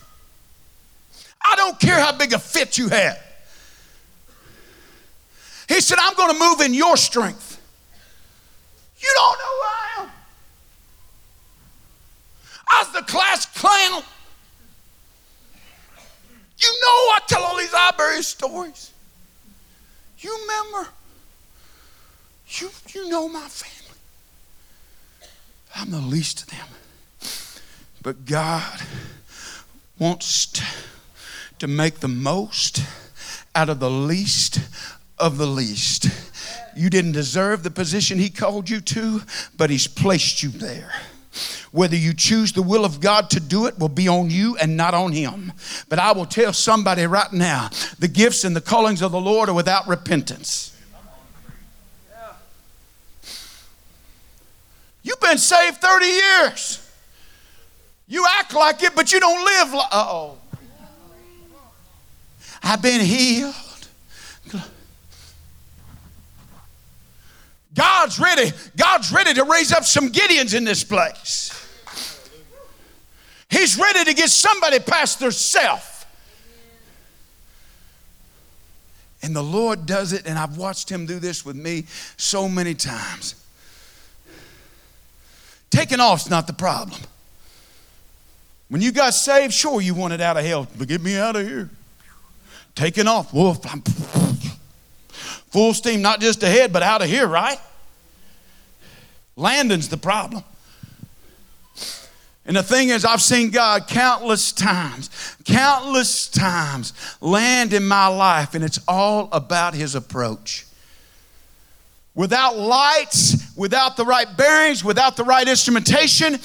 I 1.41 1.55
don't 1.57 1.79
care 1.79 1.99
how 1.99 2.17
big 2.17 2.33
a 2.33 2.39
fit 2.39 2.77
you 2.77 2.87
had. 2.87 3.19
He 5.67 5.81
said, 5.81 5.97
I'm 6.01 6.15
going 6.15 6.33
to 6.33 6.39
move 6.39 6.61
in 6.61 6.73
your 6.73 6.95
strength. 6.95 7.61
You 8.99 9.11
don't 9.13 9.37
know 9.37 9.45
who 9.45 9.61
I 9.65 10.03
am. 10.03 10.09
I 12.69 12.83
was 12.83 12.93
the 12.93 13.11
class 13.11 13.45
clown. 13.45 14.03
You 16.57 16.69
know 16.69 16.87
I 16.87 17.19
tell 17.27 17.43
all 17.43 17.57
these 17.57 17.73
Iberia 17.73 18.23
stories. 18.23 18.92
You 20.23 20.37
remember? 20.41 20.89
You, 22.47 22.69
you 22.93 23.09
know 23.09 23.27
my 23.27 23.47
family. 23.47 23.99
I'm 25.75 25.91
the 25.91 25.99
least 25.99 26.43
of 26.43 26.49
them. 26.49 26.67
But 28.01 28.25
God 28.25 28.81
wants 29.99 30.45
to, 30.45 30.63
to 31.59 31.67
make 31.67 31.99
the 31.99 32.07
most 32.07 32.81
out 33.53 33.69
of 33.69 33.79
the 33.79 33.89
least 33.89 34.59
of 35.19 35.37
the 35.37 35.47
least. 35.47 36.07
You 36.75 36.89
didn't 36.89 37.11
deserve 37.11 37.63
the 37.63 37.71
position 37.71 38.17
He 38.17 38.29
called 38.29 38.69
you 38.69 38.79
to, 38.81 39.21
but 39.57 39.69
He's 39.69 39.87
placed 39.87 40.41
you 40.41 40.49
there. 40.49 40.93
Whether 41.71 41.95
you 41.95 42.13
choose 42.13 42.51
the 42.53 42.61
will 42.61 42.85
of 42.85 42.99
God 42.99 43.29
to 43.31 43.39
do 43.39 43.65
it 43.65 43.79
will 43.79 43.89
be 43.89 44.07
on 44.07 44.29
you 44.29 44.55
and 44.57 44.77
not 44.77 44.93
on 44.93 45.11
Him. 45.11 45.53
But 45.89 45.99
I 45.99 46.11
will 46.11 46.25
tell 46.25 46.53
somebody 46.53 47.05
right 47.05 47.31
now 47.33 47.69
the 47.99 48.07
gifts 48.07 48.43
and 48.43 48.55
the 48.55 48.61
callings 48.61 49.01
of 49.01 49.11
the 49.11 49.19
Lord 49.19 49.49
are 49.49 49.55
without 49.55 49.87
repentance. 49.87 50.69
You've 55.01 55.19
been 55.19 55.37
saved 55.37 55.77
30 55.77 56.05
years. 56.05 56.79
You 58.07 58.25
act 58.37 58.53
like 58.53 58.83
it, 58.83 58.95
but 58.95 59.11
you 59.11 59.19
don't 59.19 59.43
live 59.43 59.73
like. 59.73 59.87
Uh 59.91 60.07
oh. 60.07 60.37
I've 62.61 62.81
been 62.81 63.01
healed. 63.01 63.53
God's 67.73 68.19
ready. 68.19 68.51
God's 68.77 69.11
ready 69.11 69.33
to 69.33 69.43
raise 69.43 69.71
up 69.71 69.83
some 69.83 70.11
Gideons 70.11 70.55
in 70.55 70.63
this 70.63 70.83
place. 70.83 71.59
He's 73.49 73.77
ready 73.77 74.03
to 74.05 74.13
get 74.13 74.29
somebody 74.29 74.79
past 74.79 75.19
their 75.19 75.31
self. 75.31 76.05
And 79.21 79.35
the 79.35 79.43
Lord 79.43 79.85
does 79.85 80.11
it, 80.11 80.25
and 80.25 80.37
I've 80.37 80.57
watched 80.57 80.89
Him 80.89 81.05
do 81.05 81.17
this 81.17 81.45
with 81.45 81.55
me 81.55 81.85
so 82.17 82.49
many 82.49 82.73
times. 82.73 83.35
Taking 85.69 85.99
off's 85.99 86.29
not 86.29 86.45
the 86.45 86.53
problem. 86.53 86.99
When 88.69 88.81
you 88.81 88.91
got 88.91 89.13
saved, 89.13 89.53
sure 89.53 89.81
you 89.81 89.93
wanted 89.93 90.19
out 90.19 90.35
of 90.35 90.43
hell, 90.43 90.67
but 90.77 90.87
get 90.87 91.01
me 91.01 91.15
out 91.17 91.35
of 91.35 91.47
here. 91.47 91.69
Taking 92.75 93.07
off, 93.07 93.33
wolf, 93.33 93.65
I'm 93.71 93.81
full 95.53 95.75
steam, 95.75 96.01
not 96.01 96.19
just 96.19 96.41
ahead, 96.41 96.73
but 96.73 96.81
out 96.81 97.03
of 97.03 97.07
here, 97.07 97.27
right? 97.27 97.59
Landing's 99.35 99.87
the 99.87 99.97
problem. 99.97 100.43
And 102.45 102.57
the 102.57 102.63
thing 102.63 102.89
is, 102.89 103.05
I've 103.05 103.21
seen 103.21 103.51
God 103.51 103.87
countless 103.87 104.51
times, 104.51 105.11
countless 105.45 106.27
times 106.27 106.93
land 107.21 107.71
in 107.71 107.87
my 107.87 108.07
life, 108.07 108.55
and 108.55 108.63
it's 108.63 108.79
all 108.87 109.29
about 109.31 109.75
His 109.75 109.93
approach. 109.93 110.65
Without 112.15 112.57
lights, 112.57 113.55
without 113.55 113.95
the 113.95 114.05
right 114.05 114.27
bearings, 114.35 114.83
without 114.83 115.15
the 115.15 115.23
right 115.23 115.47
instrumentation, 115.47 116.39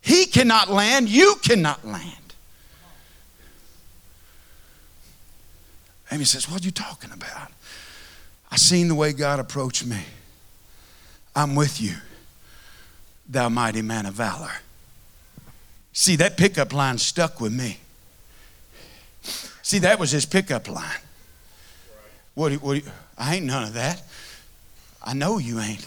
He 0.00 0.24
cannot 0.24 0.70
land, 0.70 1.08
you 1.08 1.34
cannot 1.42 1.84
land. 1.84 2.22
Amy 6.12 6.24
says, 6.24 6.48
What 6.48 6.62
are 6.62 6.64
you 6.64 6.70
talking 6.70 7.10
about? 7.10 7.50
I 8.52 8.56
seen 8.56 8.88
the 8.88 8.94
way 8.94 9.14
God 9.14 9.40
approached 9.40 9.86
me. 9.86 9.96
I'm 11.34 11.54
with 11.54 11.80
you, 11.80 11.94
thou 13.26 13.48
mighty 13.48 13.80
man 13.80 14.04
of 14.04 14.12
valor. 14.12 14.52
See, 15.94 16.16
that 16.16 16.36
pickup 16.36 16.74
line 16.74 16.98
stuck 16.98 17.40
with 17.40 17.50
me. 17.50 17.78
See, 19.62 19.78
that 19.78 19.98
was 19.98 20.10
his 20.10 20.26
pickup 20.26 20.68
line. 20.68 21.00
What, 22.34 22.52
what, 22.54 22.82
I 23.16 23.36
ain't 23.36 23.46
none 23.46 23.62
of 23.62 23.72
that. 23.72 24.02
I 25.02 25.14
know 25.14 25.38
you 25.38 25.58
ain't. 25.58 25.86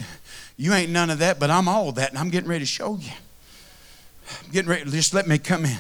You 0.58 0.74
ain't 0.74 0.90
none 0.90 1.12
of 1.12 1.20
that, 1.20 1.40
but 1.40 1.52
I'm 1.52 1.68
all 1.68 1.92
that, 1.92 2.10
and 2.10 2.18
I'm 2.18 2.32
getting 2.32 2.50
ready 2.50 2.64
to 2.64 2.70
show 2.70 2.98
you. 2.98 3.12
I'm 4.44 4.52
getting 4.52 4.72
ready. 4.72 4.90
Just 4.90 5.14
let 5.14 5.28
me 5.28 5.38
come 5.38 5.66
in. 5.66 5.78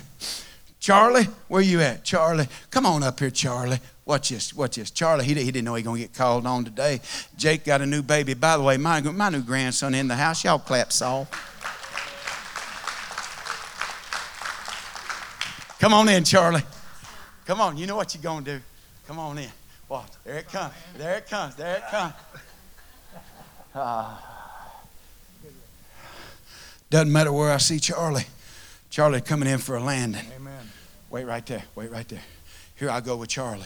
Charlie, 0.85 1.27
where 1.47 1.63
you 1.63 1.81
at? 1.81 2.03
Charlie, 2.03 2.47
come 2.69 2.85
on 2.85 3.01
up 3.01 3.19
here, 3.19 3.31
Charlie. 3.31 3.79
Watch 4.05 4.29
this, 4.29 4.53
watch 4.53 4.75
this. 4.75 4.91
Charlie, 4.91 5.25
he, 5.25 5.33
he 5.33 5.45
didn't 5.45 5.65
know 5.65 5.73
he 5.73 5.81
was 5.81 5.83
going 5.83 5.99
to 5.99 6.07
get 6.07 6.15
called 6.15 6.45
on 6.45 6.63
today. 6.63 7.01
Jake 7.35 7.65
got 7.65 7.81
a 7.81 7.87
new 7.87 8.03
baby. 8.03 8.35
By 8.35 8.55
the 8.55 8.61
way, 8.61 8.77
my, 8.77 9.01
my 9.01 9.29
new 9.29 9.41
grandson 9.41 9.95
in 9.95 10.07
the 10.07 10.15
house. 10.15 10.43
Y'all 10.43 10.59
clap 10.59 10.91
Saul. 10.91 11.27
Come 15.79 15.95
on 15.95 16.07
in, 16.07 16.23
Charlie. 16.23 16.61
Come 17.47 17.61
on, 17.61 17.77
you 17.77 17.87
know 17.87 17.95
what 17.95 18.13
you're 18.13 18.21
going 18.21 18.43
to 18.43 18.57
do. 18.59 18.63
Come 19.07 19.17
on 19.17 19.39
in. 19.39 19.49
Watch. 19.89 20.11
There 20.23 20.37
it 20.37 20.47
comes. 20.49 20.75
There 20.99 21.17
it 21.17 21.27
comes. 21.27 21.55
There 21.55 21.77
it 21.77 21.83
comes. 21.89 22.13
Uh, 23.73 24.17
doesn't 26.91 27.11
matter 27.11 27.31
where 27.31 27.51
I 27.51 27.57
see 27.57 27.79
Charlie. 27.79 28.27
Charlie 28.91 29.21
coming 29.21 29.49
in 29.49 29.57
for 29.57 29.77
a 29.77 29.83
landing. 29.83 30.21
Amen. 30.35 30.44
Wait 31.15 31.23
right 31.23 31.45
there. 31.45 31.63
Wait 31.75 31.89
right 31.91 32.05
there. 32.09 32.21
Here 32.75 32.89
I 32.89 32.99
go 32.99 33.15
with 33.15 33.29
Charlie. 33.29 33.63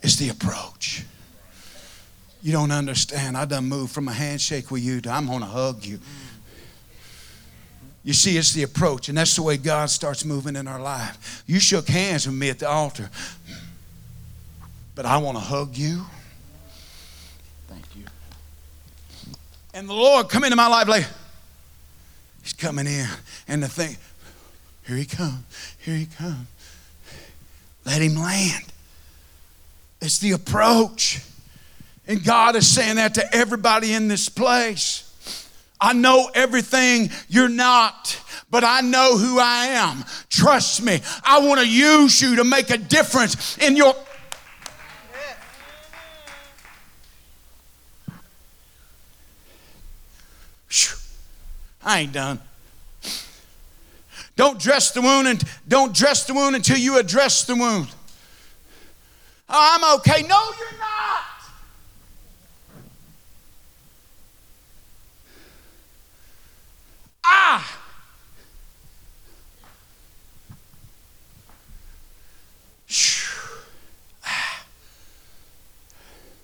It's 0.00 0.14
the 0.14 0.28
approach. 0.28 1.04
You 2.42 2.52
don't 2.52 2.70
understand. 2.70 3.36
I 3.36 3.44
done 3.44 3.64
moved 3.64 3.92
from 3.92 4.06
a 4.06 4.12
handshake 4.12 4.70
with 4.70 4.84
you 4.84 5.00
to 5.00 5.10
I'm 5.10 5.26
going 5.26 5.40
to 5.40 5.46
hug 5.46 5.84
you. 5.84 5.98
You 8.04 8.12
see, 8.12 8.38
it's 8.38 8.52
the 8.52 8.62
approach, 8.62 9.08
and 9.08 9.18
that's 9.18 9.34
the 9.34 9.42
way 9.42 9.56
God 9.56 9.90
starts 9.90 10.24
moving 10.24 10.54
in 10.54 10.68
our 10.68 10.80
life. 10.80 11.42
You 11.48 11.58
shook 11.58 11.88
hands 11.88 12.24
with 12.28 12.36
me 12.36 12.50
at 12.50 12.60
the 12.60 12.68
altar, 12.68 13.10
but 14.94 15.06
I 15.06 15.16
want 15.16 15.38
to 15.38 15.42
hug 15.42 15.76
you. 15.76 16.04
Thank 17.66 17.96
you. 17.96 18.04
And 19.74 19.88
the 19.88 19.94
Lord 19.94 20.28
come 20.28 20.44
into 20.44 20.54
my 20.54 20.68
life 20.68 20.86
like 20.86 21.06
He's 22.44 22.52
coming 22.52 22.86
in, 22.86 23.08
and 23.48 23.62
the 23.62 23.68
thing, 23.68 23.96
here 24.86 24.96
He 24.96 25.06
comes, 25.06 25.42
here 25.78 25.96
He 25.96 26.04
comes. 26.04 26.46
Let 27.86 28.02
Him 28.02 28.16
land. 28.16 28.64
It's 30.02 30.18
the 30.18 30.32
approach. 30.32 31.22
And 32.06 32.22
God 32.22 32.54
is 32.54 32.68
saying 32.68 32.96
that 32.96 33.14
to 33.14 33.34
everybody 33.34 33.94
in 33.94 34.08
this 34.08 34.28
place. 34.28 35.48
I 35.80 35.94
know 35.94 36.30
everything 36.34 37.08
you're 37.28 37.48
not, 37.48 38.20
but 38.50 38.62
I 38.62 38.82
know 38.82 39.16
who 39.16 39.38
I 39.38 39.68
am. 39.68 40.04
Trust 40.28 40.82
me. 40.82 41.00
I 41.24 41.38
want 41.38 41.60
to 41.60 41.66
use 41.66 42.20
you 42.20 42.36
to 42.36 42.44
make 42.44 42.68
a 42.68 42.76
difference 42.76 43.56
in 43.56 43.74
your. 43.74 43.94
I 51.84 52.00
ain't 52.00 52.12
done. 52.12 52.40
Don't 54.36 54.58
dress 54.58 54.90
the 54.90 55.02
wound 55.02 55.28
and 55.28 55.42
don't 55.68 55.94
dress 55.94 56.26
the 56.26 56.34
wound 56.34 56.56
until 56.56 56.78
you 56.78 56.98
address 56.98 57.44
the 57.44 57.54
wound. 57.54 57.88
Oh, 59.48 59.78
I'm 59.82 59.98
okay. 59.98 60.22
No, 60.22 60.38
you're 60.58 60.78
not. 60.78 61.20
Ah! 67.24 67.80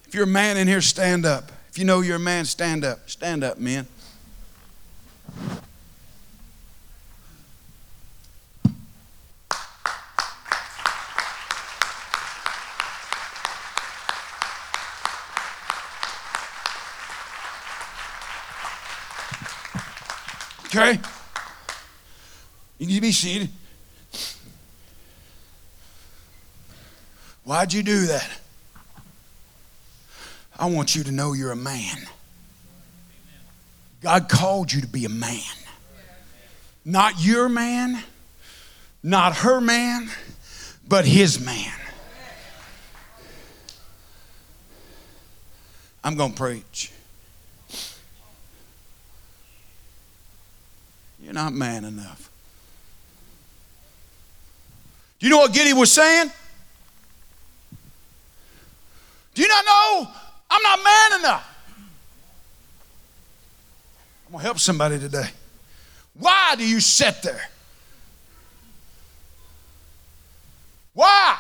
If 0.06 0.14
you're 0.14 0.24
a 0.24 0.26
man 0.26 0.56
in 0.56 0.66
here, 0.66 0.80
stand 0.80 1.24
up. 1.24 1.52
If 1.70 1.78
you 1.78 1.84
know 1.84 2.00
you're 2.00 2.16
a 2.16 2.18
man, 2.18 2.44
stand 2.44 2.84
up. 2.84 3.08
Stand 3.08 3.44
up, 3.44 3.58
men. 3.58 3.86
Okay? 20.70 21.00
You 22.78 22.86
need 22.86 22.94
to 22.94 23.00
be 23.00 23.10
seated. 23.10 23.48
Why'd 27.42 27.72
you 27.72 27.82
do 27.82 28.06
that? 28.06 28.30
I 30.56 30.66
want 30.66 30.94
you 30.94 31.02
to 31.04 31.10
know 31.10 31.32
you're 31.32 31.50
a 31.50 31.56
man. 31.56 31.96
God 34.00 34.28
called 34.28 34.72
you 34.72 34.82
to 34.82 34.86
be 34.86 35.04
a 35.04 35.08
man. 35.08 35.40
Not 36.84 37.14
your 37.18 37.48
man, 37.48 38.02
not 39.02 39.38
her 39.38 39.60
man, 39.60 40.08
but 40.86 41.04
his 41.04 41.44
man. 41.44 41.72
I'm 46.04 46.14
going 46.14 46.32
to 46.32 46.36
preach. 46.36 46.92
You're 51.30 51.36
not 51.36 51.52
man 51.52 51.84
enough. 51.84 52.28
Do 55.20 55.26
you 55.26 55.30
know 55.30 55.38
what 55.38 55.52
Gideon 55.52 55.78
was 55.78 55.92
saying? 55.92 56.28
Do 59.34 59.40
you 59.40 59.46
not 59.46 59.64
know 59.64 60.08
I'm 60.50 60.60
not 60.60 60.78
man 60.82 61.20
enough? 61.20 61.46
I'm 64.26 64.32
going 64.32 64.40
to 64.40 64.44
help 64.44 64.58
somebody 64.58 64.98
today. 64.98 65.28
Why 66.14 66.56
do 66.58 66.66
you 66.66 66.80
sit 66.80 67.22
there? 67.22 67.48
Why? 70.94 71.38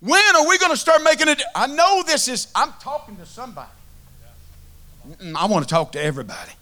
When 0.00 0.36
are 0.36 0.46
we 0.46 0.58
going 0.58 0.72
to 0.72 0.76
start 0.76 1.02
making 1.02 1.28
it? 1.28 1.42
I 1.54 1.66
know 1.66 2.02
this 2.02 2.28
is, 2.28 2.48
I'm 2.54 2.74
talking 2.78 3.16
to 3.16 3.24
somebody. 3.24 3.70
I 5.34 5.46
want 5.46 5.66
to 5.66 5.74
talk 5.74 5.92
to 5.92 6.02
everybody. 6.02 6.52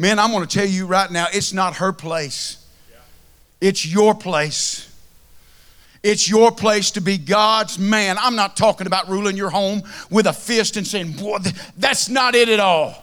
Man, 0.00 0.20
I'm 0.20 0.30
going 0.30 0.46
to 0.46 0.58
tell 0.58 0.66
you 0.66 0.86
right 0.86 1.10
now, 1.10 1.26
it's 1.32 1.52
not 1.52 1.76
her 1.76 1.92
place, 1.92 2.64
it's 3.60 3.84
your 3.84 4.14
place. 4.14 4.84
It's 6.00 6.30
your 6.30 6.52
place 6.52 6.92
to 6.92 7.00
be 7.00 7.18
God's 7.18 7.76
man. 7.76 8.18
I'm 8.20 8.36
not 8.36 8.56
talking 8.56 8.86
about 8.86 9.08
ruling 9.08 9.36
your 9.36 9.50
home 9.50 9.82
with 10.10 10.28
a 10.28 10.32
fist 10.32 10.76
and 10.76 10.86
saying, 10.86 11.14
Boy, 11.14 11.38
that's 11.76 12.08
not 12.08 12.36
it 12.36 12.48
at 12.48 12.60
all. 12.60 12.94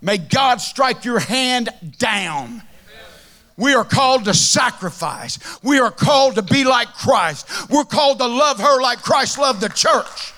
May 0.00 0.16
God 0.16 0.62
strike 0.62 1.04
your 1.04 1.18
hand 1.18 1.68
down. 1.98 2.62
We 3.58 3.74
are 3.74 3.84
called 3.84 4.24
to 4.24 4.34
sacrifice. 4.34 5.38
We 5.62 5.78
are 5.78 5.90
called 5.90 6.36
to 6.36 6.42
be 6.42 6.64
like 6.64 6.88
Christ. 6.94 7.70
We're 7.70 7.84
called 7.84 8.18
to 8.20 8.26
love 8.26 8.58
her 8.58 8.80
like 8.80 9.02
Christ 9.02 9.38
loved 9.38 9.60
the 9.60 9.68
church. 9.68 10.32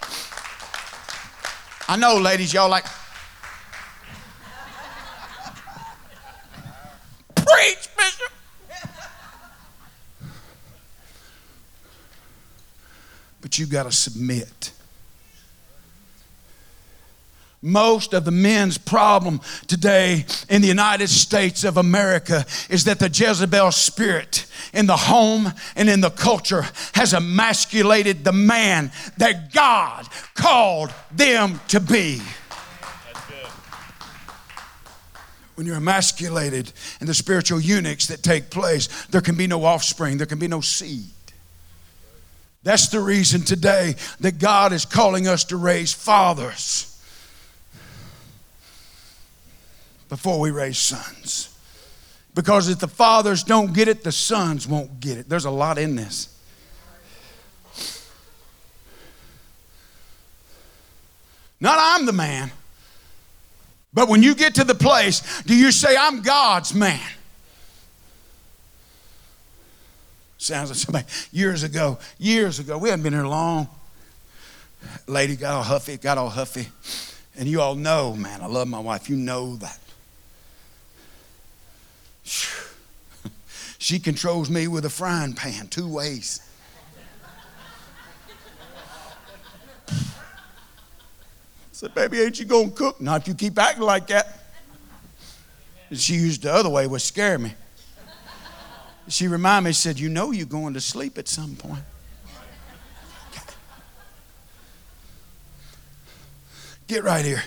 I 1.88 1.96
know, 1.96 2.16
ladies, 2.16 2.52
y'all 2.52 2.68
like, 2.68 2.86
You 13.58 13.66
got 13.66 13.84
to 13.84 13.92
submit. 13.92 14.72
Most 17.62 18.12
of 18.12 18.26
the 18.26 18.30
men's 18.30 18.76
problem 18.76 19.40
today 19.66 20.26
in 20.50 20.60
the 20.60 20.68
United 20.68 21.08
States 21.08 21.64
of 21.64 21.78
America 21.78 22.44
is 22.68 22.84
that 22.84 22.98
the 22.98 23.08
Jezebel 23.08 23.72
spirit 23.72 24.46
in 24.74 24.86
the 24.86 24.96
home 24.96 25.50
and 25.74 25.88
in 25.88 26.02
the 26.02 26.10
culture 26.10 26.66
has 26.92 27.14
emasculated 27.14 28.22
the 28.22 28.32
man 28.32 28.92
that 29.16 29.54
God 29.54 30.06
called 30.34 30.92
them 31.10 31.58
to 31.68 31.80
be. 31.80 32.20
when 35.54 35.66
you're 35.66 35.76
emasculated 35.76 36.72
and 37.00 37.08
the 37.08 37.14
spiritual 37.14 37.60
eunuchs 37.60 38.08
that 38.08 38.22
take 38.22 38.50
place, 38.50 39.06
there 39.06 39.20
can 39.20 39.36
be 39.36 39.46
no 39.46 39.64
offspring, 39.64 40.18
there 40.18 40.26
can 40.26 40.38
be 40.38 40.48
no 40.48 40.60
seed. 40.60 41.04
That's 42.64 42.88
the 42.88 42.98
reason 42.98 43.42
today 43.42 43.94
that 44.20 44.38
God 44.38 44.72
is 44.72 44.86
calling 44.86 45.28
us 45.28 45.44
to 45.44 45.56
raise 45.56 45.92
fathers 45.92 46.90
before 50.08 50.40
we 50.40 50.50
raise 50.50 50.78
sons. 50.78 51.56
Because 52.34 52.68
if 52.68 52.78
the 52.78 52.88
fathers 52.88 53.44
don't 53.44 53.72
get 53.74 53.86
it, 53.86 54.02
the 54.02 54.10
sons 54.10 54.66
won't 54.66 54.98
get 54.98 55.18
it. 55.18 55.28
There's 55.28 55.44
a 55.44 55.50
lot 55.50 55.78
in 55.78 55.94
this. 55.94 56.30
Not 61.60 61.76
I'm 61.78 62.06
the 62.06 62.12
man. 62.12 62.50
But 63.92 64.08
when 64.08 64.22
you 64.22 64.34
get 64.34 64.56
to 64.56 64.64
the 64.64 64.74
place, 64.74 65.42
do 65.42 65.54
you 65.54 65.70
say, 65.70 65.96
I'm 65.96 66.22
God's 66.22 66.74
man? 66.74 67.00
Sounds 70.44 70.68
like 70.68 70.76
somebody 70.76 71.06
years 71.32 71.62
ago, 71.62 71.98
years 72.18 72.58
ago, 72.58 72.76
we 72.76 72.90
hadn't 72.90 73.02
been 73.02 73.14
here 73.14 73.24
long. 73.24 73.66
Lady 75.06 75.36
got 75.36 75.54
all 75.54 75.62
huffy, 75.62 75.96
got 75.96 76.18
all 76.18 76.28
huffy. 76.28 76.66
And 77.34 77.48
you 77.48 77.62
all 77.62 77.74
know, 77.74 78.14
man, 78.14 78.42
I 78.42 78.46
love 78.46 78.68
my 78.68 78.78
wife. 78.78 79.08
You 79.08 79.16
know 79.16 79.56
that. 79.56 79.78
She 83.78 83.98
controls 83.98 84.50
me 84.50 84.68
with 84.68 84.84
a 84.84 84.90
frying 84.90 85.32
pan 85.32 85.68
two 85.68 85.88
ways. 85.88 86.40
I 89.88 89.94
said, 91.72 91.94
Baby, 91.94 92.20
ain't 92.20 92.38
you 92.38 92.44
gonna 92.44 92.70
cook? 92.70 93.00
Not 93.00 93.22
if 93.22 93.28
you 93.28 93.34
keep 93.34 93.58
acting 93.58 93.82
like 93.82 94.08
that. 94.08 94.40
And 95.88 95.98
she 95.98 96.14
used 96.14 96.42
the 96.42 96.52
other 96.52 96.68
way, 96.68 96.86
which 96.86 97.02
scared 97.02 97.40
me. 97.40 97.54
She 99.08 99.28
reminded 99.28 99.68
me, 99.68 99.72
she 99.72 99.82
said, 99.82 99.98
You 99.98 100.08
know 100.08 100.30
you're 100.30 100.46
going 100.46 100.74
to 100.74 100.80
sleep 100.80 101.18
at 101.18 101.28
some 101.28 101.56
point. 101.56 101.84
Get 106.86 107.04
right 107.04 107.24
here. 107.24 107.42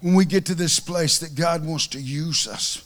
When 0.00 0.14
we 0.14 0.24
get 0.24 0.46
to 0.46 0.54
this 0.54 0.80
place 0.80 1.18
that 1.18 1.34
God 1.34 1.64
wants 1.64 1.86
to 1.88 2.00
use 2.00 2.48
us 2.48 2.82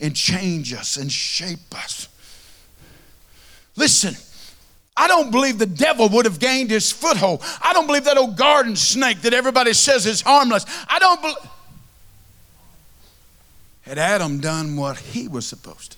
and 0.00 0.14
change 0.14 0.72
us 0.72 0.96
and 0.96 1.10
shape 1.10 1.74
us. 1.74 2.08
Listen, 3.74 4.16
I 4.96 5.06
don't 5.06 5.30
believe 5.30 5.58
the 5.58 5.66
devil 5.66 6.08
would 6.10 6.24
have 6.24 6.38
gained 6.38 6.70
his 6.70 6.90
foothold. 6.90 7.42
I 7.62 7.72
don't 7.72 7.86
believe 7.86 8.04
that 8.04 8.18
old 8.18 8.36
garden 8.36 8.76
snake 8.76 9.22
that 9.22 9.32
everybody 9.32 9.72
says 9.72 10.06
is 10.06 10.20
harmless. 10.20 10.64
I 10.88 10.98
don't 10.98 11.20
believe. 11.22 11.36
Had 13.82 13.98
Adam 13.98 14.40
done 14.40 14.76
what 14.76 14.98
he 14.98 15.28
was 15.28 15.46
supposed 15.46 15.92
to 15.92 15.97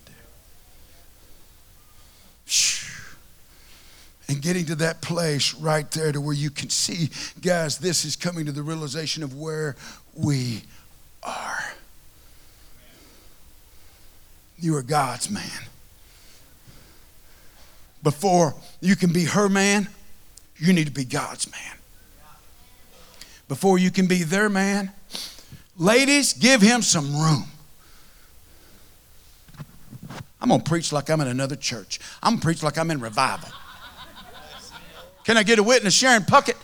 and 4.28 4.40
getting 4.40 4.64
to 4.66 4.76
that 4.76 5.02
place 5.02 5.54
right 5.54 5.90
there 5.90 6.12
to 6.12 6.20
where 6.20 6.34
you 6.34 6.50
can 6.50 6.70
see, 6.70 7.10
guys, 7.42 7.78
this 7.78 8.04
is 8.04 8.14
coming 8.14 8.46
to 8.46 8.52
the 8.52 8.62
realization 8.62 9.24
of 9.24 9.34
where 9.34 9.74
we 10.14 10.62
are. 11.24 11.72
You 14.56 14.76
are 14.76 14.82
God's 14.82 15.30
man. 15.30 15.64
Before 18.02 18.54
you 18.80 18.94
can 18.94 19.12
be 19.12 19.24
her 19.24 19.48
man, 19.48 19.88
you 20.56 20.72
need 20.72 20.86
to 20.86 20.92
be 20.92 21.04
God's 21.04 21.50
man. 21.50 21.78
Before 23.48 23.78
you 23.78 23.90
can 23.90 24.06
be 24.06 24.22
their 24.22 24.48
man, 24.48 24.92
ladies, 25.76 26.34
give 26.34 26.60
him 26.60 26.82
some 26.82 27.16
room. 27.16 27.44
I'm 30.40 30.48
going 30.48 30.60
to 30.60 30.68
preach 30.68 30.92
like 30.92 31.10
I'm 31.10 31.20
in 31.20 31.28
another 31.28 31.56
church. 31.56 32.00
I'm 32.22 32.32
going 32.32 32.40
to 32.40 32.44
preach 32.44 32.62
like 32.62 32.78
I'm 32.78 32.90
in 32.90 33.00
revival. 33.00 33.50
Can 35.24 35.36
I 35.36 35.42
get 35.42 35.58
a 35.58 35.62
witness? 35.62 35.94
Sharon 35.94 36.22
Puckett. 36.22 36.56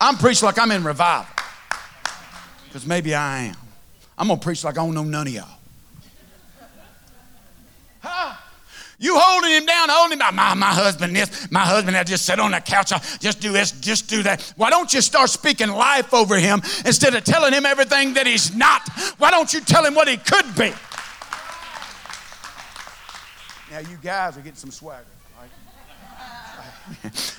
I'm 0.00 0.16
preach 0.16 0.42
like 0.42 0.58
I'm 0.58 0.70
in 0.70 0.84
revival. 0.84 1.26
Because 2.66 2.86
maybe 2.86 3.14
I 3.14 3.44
am. 3.44 3.56
I'm 4.16 4.28
going 4.28 4.38
to 4.38 4.44
preach 4.44 4.62
like 4.64 4.78
I 4.78 4.84
don't 4.84 4.94
know 4.94 5.04
none 5.04 5.26
of 5.26 5.32
y'all. 5.32 5.48
You 8.98 9.18
holding 9.18 9.50
him 9.50 9.66
down, 9.66 9.88
holding 9.90 10.12
him 10.12 10.20
down. 10.20 10.36
My, 10.36 10.54
my 10.54 10.72
husband 10.72 11.14
this, 11.14 11.50
my 11.50 11.60
husband 11.60 11.96
that 11.96 12.06
just 12.06 12.24
sit 12.24 12.40
on 12.40 12.52
the 12.52 12.60
couch. 12.60 12.92
I'll 12.92 13.02
just 13.18 13.40
do 13.40 13.52
this, 13.52 13.72
just 13.72 14.08
do 14.08 14.22
that. 14.22 14.40
Why 14.56 14.70
don't 14.70 14.92
you 14.94 15.02
start 15.02 15.28
speaking 15.28 15.68
life 15.68 16.14
over 16.14 16.38
him 16.38 16.62
instead 16.84 17.14
of 17.14 17.24
telling 17.24 17.52
him 17.52 17.66
everything 17.66 18.14
that 18.14 18.26
he's 18.26 18.54
not? 18.54 18.88
Why 19.18 19.30
don't 19.30 19.52
you 19.52 19.60
tell 19.60 19.84
him 19.84 19.94
what 19.94 20.08
he 20.08 20.16
could 20.16 20.54
be? 20.56 20.72
Now 23.76 23.82
you 23.82 23.98
guys 24.02 24.38
are 24.38 24.40
getting 24.40 24.54
some 24.54 24.70
swagger. 24.70 25.04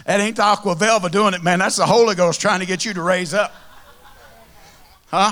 That 0.06 0.19
ain't 0.19 0.36
the 0.36 0.43
Aqua 0.43 0.76
Velva 0.76 1.10
doing 1.10 1.34
it, 1.34 1.41
man. 1.41 1.58
That's 1.58 1.78
the 1.78 1.86
Holy 1.88 2.13
Ghost 2.13 2.39
trying 2.39 2.60
to 2.60 2.67
get 2.67 2.86
you 2.86 2.93
to 2.93 3.02
raise 3.02 3.34
up. 3.34 3.56
Huh? 5.08 5.32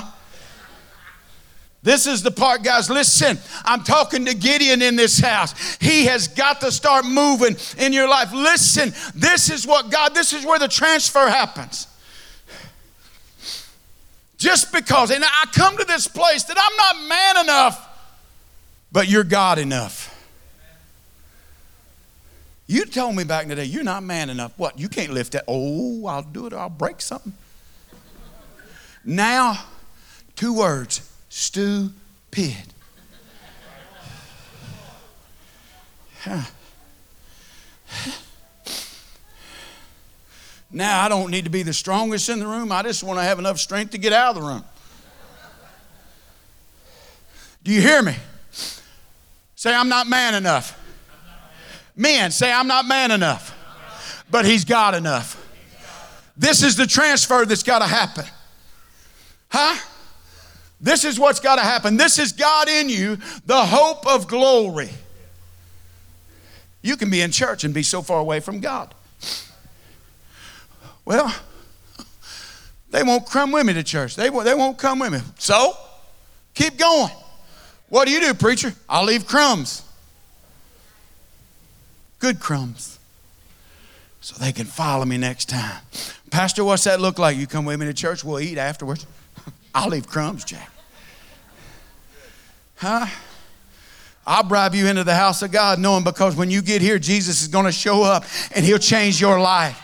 This 1.80 2.08
is 2.08 2.24
the 2.24 2.32
part, 2.32 2.64
guys. 2.64 2.90
Listen, 2.90 3.38
I'm 3.64 3.84
talking 3.84 4.24
to 4.24 4.34
Gideon 4.34 4.82
in 4.82 4.96
this 4.96 5.20
house. 5.20 5.76
He 5.76 6.06
has 6.06 6.26
got 6.26 6.60
to 6.62 6.72
start 6.72 7.04
moving 7.06 7.54
in 7.78 7.92
your 7.92 8.08
life. 8.08 8.32
Listen, 8.32 8.92
this 9.14 9.48
is 9.48 9.64
what 9.64 9.92
God, 9.92 10.12
this 10.12 10.32
is 10.32 10.44
where 10.44 10.58
the 10.58 10.66
transfer 10.66 11.28
happens. 11.28 11.86
Just 14.38 14.72
because, 14.72 15.12
and 15.12 15.22
I 15.24 15.44
come 15.52 15.76
to 15.76 15.84
this 15.84 16.08
place 16.08 16.42
that 16.42 16.56
I'm 16.58 16.76
not 16.76 17.08
man 17.08 17.44
enough, 17.44 18.10
but 18.90 19.08
you're 19.08 19.22
God 19.22 19.60
enough. 19.60 20.05
You 22.66 22.84
told 22.84 23.14
me 23.14 23.24
back 23.24 23.44
in 23.44 23.48
the 23.50 23.54
day, 23.56 23.64
you're 23.64 23.84
not 23.84 24.02
man 24.02 24.28
enough. 24.28 24.52
What? 24.56 24.78
You 24.78 24.88
can't 24.88 25.12
lift 25.12 25.32
that. 25.32 25.44
Oh, 25.46 26.06
I'll 26.06 26.22
do 26.22 26.46
it 26.46 26.52
or 26.52 26.58
I'll 26.58 26.68
break 26.68 27.00
something. 27.00 27.32
Now, 29.04 29.64
two 30.34 30.52
words 30.52 31.08
stupid. 31.28 32.56
Now, 40.72 41.04
I 41.04 41.08
don't 41.08 41.30
need 41.30 41.44
to 41.44 41.50
be 41.50 41.62
the 41.62 41.72
strongest 41.72 42.28
in 42.28 42.40
the 42.40 42.46
room. 42.48 42.72
I 42.72 42.82
just 42.82 43.04
want 43.04 43.20
to 43.20 43.22
have 43.22 43.38
enough 43.38 43.60
strength 43.60 43.92
to 43.92 43.98
get 43.98 44.12
out 44.12 44.36
of 44.36 44.42
the 44.42 44.48
room. 44.48 44.64
Do 47.62 47.70
you 47.70 47.80
hear 47.80 48.02
me? 48.02 48.16
Say, 49.54 49.72
I'm 49.72 49.88
not 49.88 50.08
man 50.08 50.34
enough. 50.34 50.76
Men, 51.96 52.30
say, 52.30 52.52
I'm 52.52 52.66
not 52.66 52.86
man 52.86 53.10
enough. 53.10 53.54
But 54.30 54.44
he's 54.44 54.64
God 54.64 54.94
enough. 54.94 55.42
This 56.36 56.62
is 56.62 56.76
the 56.76 56.86
transfer 56.86 57.46
that's 57.46 57.62
got 57.62 57.78
to 57.78 57.86
happen. 57.86 58.24
Huh? 59.48 59.76
This 60.80 61.04
is 61.04 61.18
what's 61.18 61.40
got 61.40 61.56
to 61.56 61.62
happen. 61.62 61.96
This 61.96 62.18
is 62.18 62.32
God 62.32 62.68
in 62.68 62.90
you, 62.90 63.16
the 63.46 63.64
hope 63.64 64.06
of 64.06 64.28
glory. 64.28 64.90
You 66.82 66.96
can 66.96 67.10
be 67.10 67.22
in 67.22 67.30
church 67.30 67.64
and 67.64 67.72
be 67.72 67.82
so 67.82 68.02
far 68.02 68.18
away 68.20 68.40
from 68.40 68.60
God. 68.60 68.94
Well, 71.06 71.34
they 72.90 73.02
won't 73.02 73.28
come 73.30 73.52
with 73.52 73.64
me 73.64 73.72
to 73.72 73.82
church. 73.82 74.16
They, 74.16 74.28
they 74.28 74.54
won't 74.54 74.76
come 74.76 74.98
with 74.98 75.12
me. 75.12 75.20
So, 75.38 75.76
keep 76.52 76.76
going. 76.76 77.12
What 77.88 78.06
do 78.06 78.12
you 78.12 78.20
do, 78.20 78.34
preacher? 78.34 78.74
I'll 78.88 79.04
leave 79.04 79.26
crumbs. 79.26 79.82
Good 82.26 82.40
crumbs. 82.40 82.98
So 84.20 84.34
they 84.34 84.50
can 84.50 84.66
follow 84.66 85.04
me 85.04 85.16
next 85.16 85.48
time. 85.48 85.80
Pastor, 86.28 86.64
what's 86.64 86.82
that 86.82 87.00
look 87.00 87.20
like? 87.20 87.36
You 87.36 87.46
come 87.46 87.64
with 87.64 87.78
me 87.78 87.86
to 87.86 87.94
church, 87.94 88.24
we'll 88.24 88.40
eat 88.40 88.58
afterwards. 88.58 89.06
I'll 89.76 89.90
leave 89.90 90.08
crumbs, 90.08 90.44
Jack. 90.44 90.68
Huh? 92.78 93.06
I'll 94.26 94.42
bribe 94.42 94.74
you 94.74 94.88
into 94.88 95.04
the 95.04 95.14
house 95.14 95.40
of 95.42 95.52
God 95.52 95.78
knowing 95.78 96.02
because 96.02 96.34
when 96.34 96.50
you 96.50 96.62
get 96.62 96.82
here, 96.82 96.98
Jesus 96.98 97.42
is 97.42 97.46
going 97.46 97.66
to 97.66 97.70
show 97.70 98.02
up 98.02 98.24
and 98.56 98.66
he'll 98.66 98.78
change 98.78 99.20
your 99.20 99.38
life. 99.38 99.80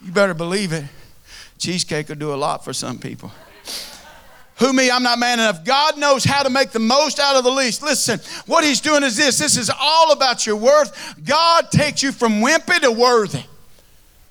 You 0.00 0.12
better 0.12 0.34
believe 0.34 0.72
it. 0.72 0.84
Cheesecake 1.58 2.08
will 2.08 2.14
do 2.14 2.32
a 2.32 2.36
lot 2.36 2.64
for 2.64 2.72
some 2.72 3.00
people. 3.00 3.32
Who 4.60 4.74
me? 4.74 4.90
I'm 4.90 5.02
not 5.02 5.18
man 5.18 5.40
enough. 5.40 5.64
God 5.64 5.98
knows 5.98 6.22
how 6.22 6.42
to 6.42 6.50
make 6.50 6.70
the 6.70 6.78
most 6.78 7.18
out 7.18 7.34
of 7.34 7.44
the 7.44 7.50
least. 7.50 7.82
Listen, 7.82 8.20
what 8.46 8.62
he's 8.62 8.80
doing 8.80 9.02
is 9.02 9.16
this 9.16 9.38
this 9.38 9.56
is 9.56 9.70
all 9.70 10.12
about 10.12 10.46
your 10.46 10.56
worth. 10.56 11.14
God 11.24 11.70
takes 11.70 12.02
you 12.02 12.12
from 12.12 12.40
wimpy 12.40 12.78
to 12.80 12.92
worthy. 12.92 13.42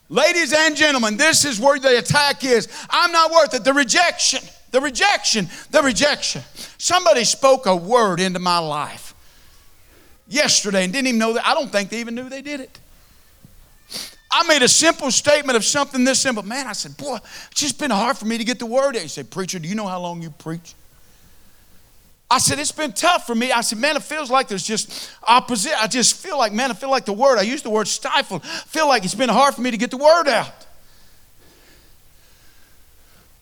Ladies 0.07 0.53
and 0.53 0.75
gentlemen, 0.75 1.17
this 1.17 1.45
is 1.45 1.59
where 1.59 1.79
the 1.79 1.97
attack 1.97 2.43
is. 2.43 2.67
I'm 2.89 3.11
not 3.11 3.31
worth 3.31 3.55
it. 3.55 3.63
The 3.63 3.73
rejection, 3.73 4.41
the 4.71 4.81
rejection, 4.81 5.47
the 5.71 5.81
rejection. 5.81 6.43
Somebody 6.77 7.23
spoke 7.23 7.65
a 7.65 7.75
word 7.75 8.19
into 8.19 8.39
my 8.39 8.59
life 8.59 9.15
yesterday 10.27 10.83
and 10.83 10.93
didn't 10.93 11.07
even 11.07 11.19
know 11.19 11.33
that. 11.33 11.47
I 11.47 11.55
don't 11.55 11.71
think 11.71 11.89
they 11.89 11.99
even 12.01 12.13
knew 12.13 12.29
they 12.29 12.43
did 12.43 12.59
it. 12.59 12.79
I 14.31 14.47
made 14.47 14.61
a 14.61 14.67
simple 14.67 15.09
statement 15.11 15.55
of 15.55 15.65
something 15.65 16.03
this 16.03 16.19
simple. 16.19 16.43
Man, 16.43 16.67
I 16.67 16.73
said, 16.73 16.95
boy, 16.97 17.17
it's 17.51 17.61
just 17.61 17.79
been 17.79 17.91
hard 17.91 18.17
for 18.17 18.25
me 18.25 18.37
to 18.37 18.43
get 18.43 18.59
the 18.59 18.65
word 18.65 18.95
out. 18.95 19.01
He 19.01 19.07
said, 19.07 19.31
Preacher, 19.31 19.57
do 19.57 19.67
you 19.67 19.75
know 19.75 19.87
how 19.87 19.99
long 19.99 20.21
you 20.21 20.29
preach? 20.29 20.75
I 22.31 22.37
said, 22.37 22.59
it's 22.59 22.71
been 22.71 22.93
tough 22.93 23.25
for 23.25 23.33
me. 23.33 23.51
I 23.51 23.61
said, 23.61 23.79
man, 23.79 23.95
it 23.95 24.03
feels 24.03 24.29
like 24.29 24.47
there's 24.47 24.63
just 24.63 25.11
opposite. 25.23 25.73
I 25.81 25.87
just 25.87 26.15
feel 26.15 26.37
like, 26.37 26.53
man, 26.53 26.69
I 26.69 26.75
feel 26.75 26.91
like 26.91 27.05
the 27.05 27.13
word, 27.13 27.39
I 27.39 27.41
use 27.41 27.63
the 27.63 27.71
word 27.71 27.87
stifled. 27.87 28.45
feel 28.45 28.87
like 28.87 29.03
it's 29.03 29.15
been 29.15 29.29
hard 29.29 29.55
for 29.55 29.61
me 29.61 29.71
to 29.71 29.77
get 29.77 29.89
the 29.89 29.97
word 29.97 30.27
out. 30.27 30.53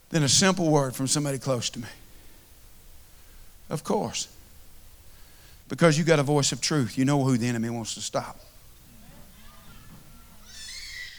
Then 0.10 0.24
a 0.24 0.30
simple 0.30 0.70
word 0.70 0.96
from 0.96 1.08
somebody 1.08 1.38
close 1.38 1.70
to 1.72 1.80
me. 1.80 1.88
Of 3.70 3.84
course. 3.84 4.30
Because 5.68 5.98
you 5.98 6.06
got 6.06 6.20
a 6.20 6.24
voice 6.24 6.54
of 6.54 6.62
truth. 6.62 6.98
You 6.98 7.04
know 7.04 7.22
who 7.26 7.38
the 7.38 7.48
enemy 7.48 7.70
wants 7.70 7.94
to 7.96 8.02
stop 8.02 8.40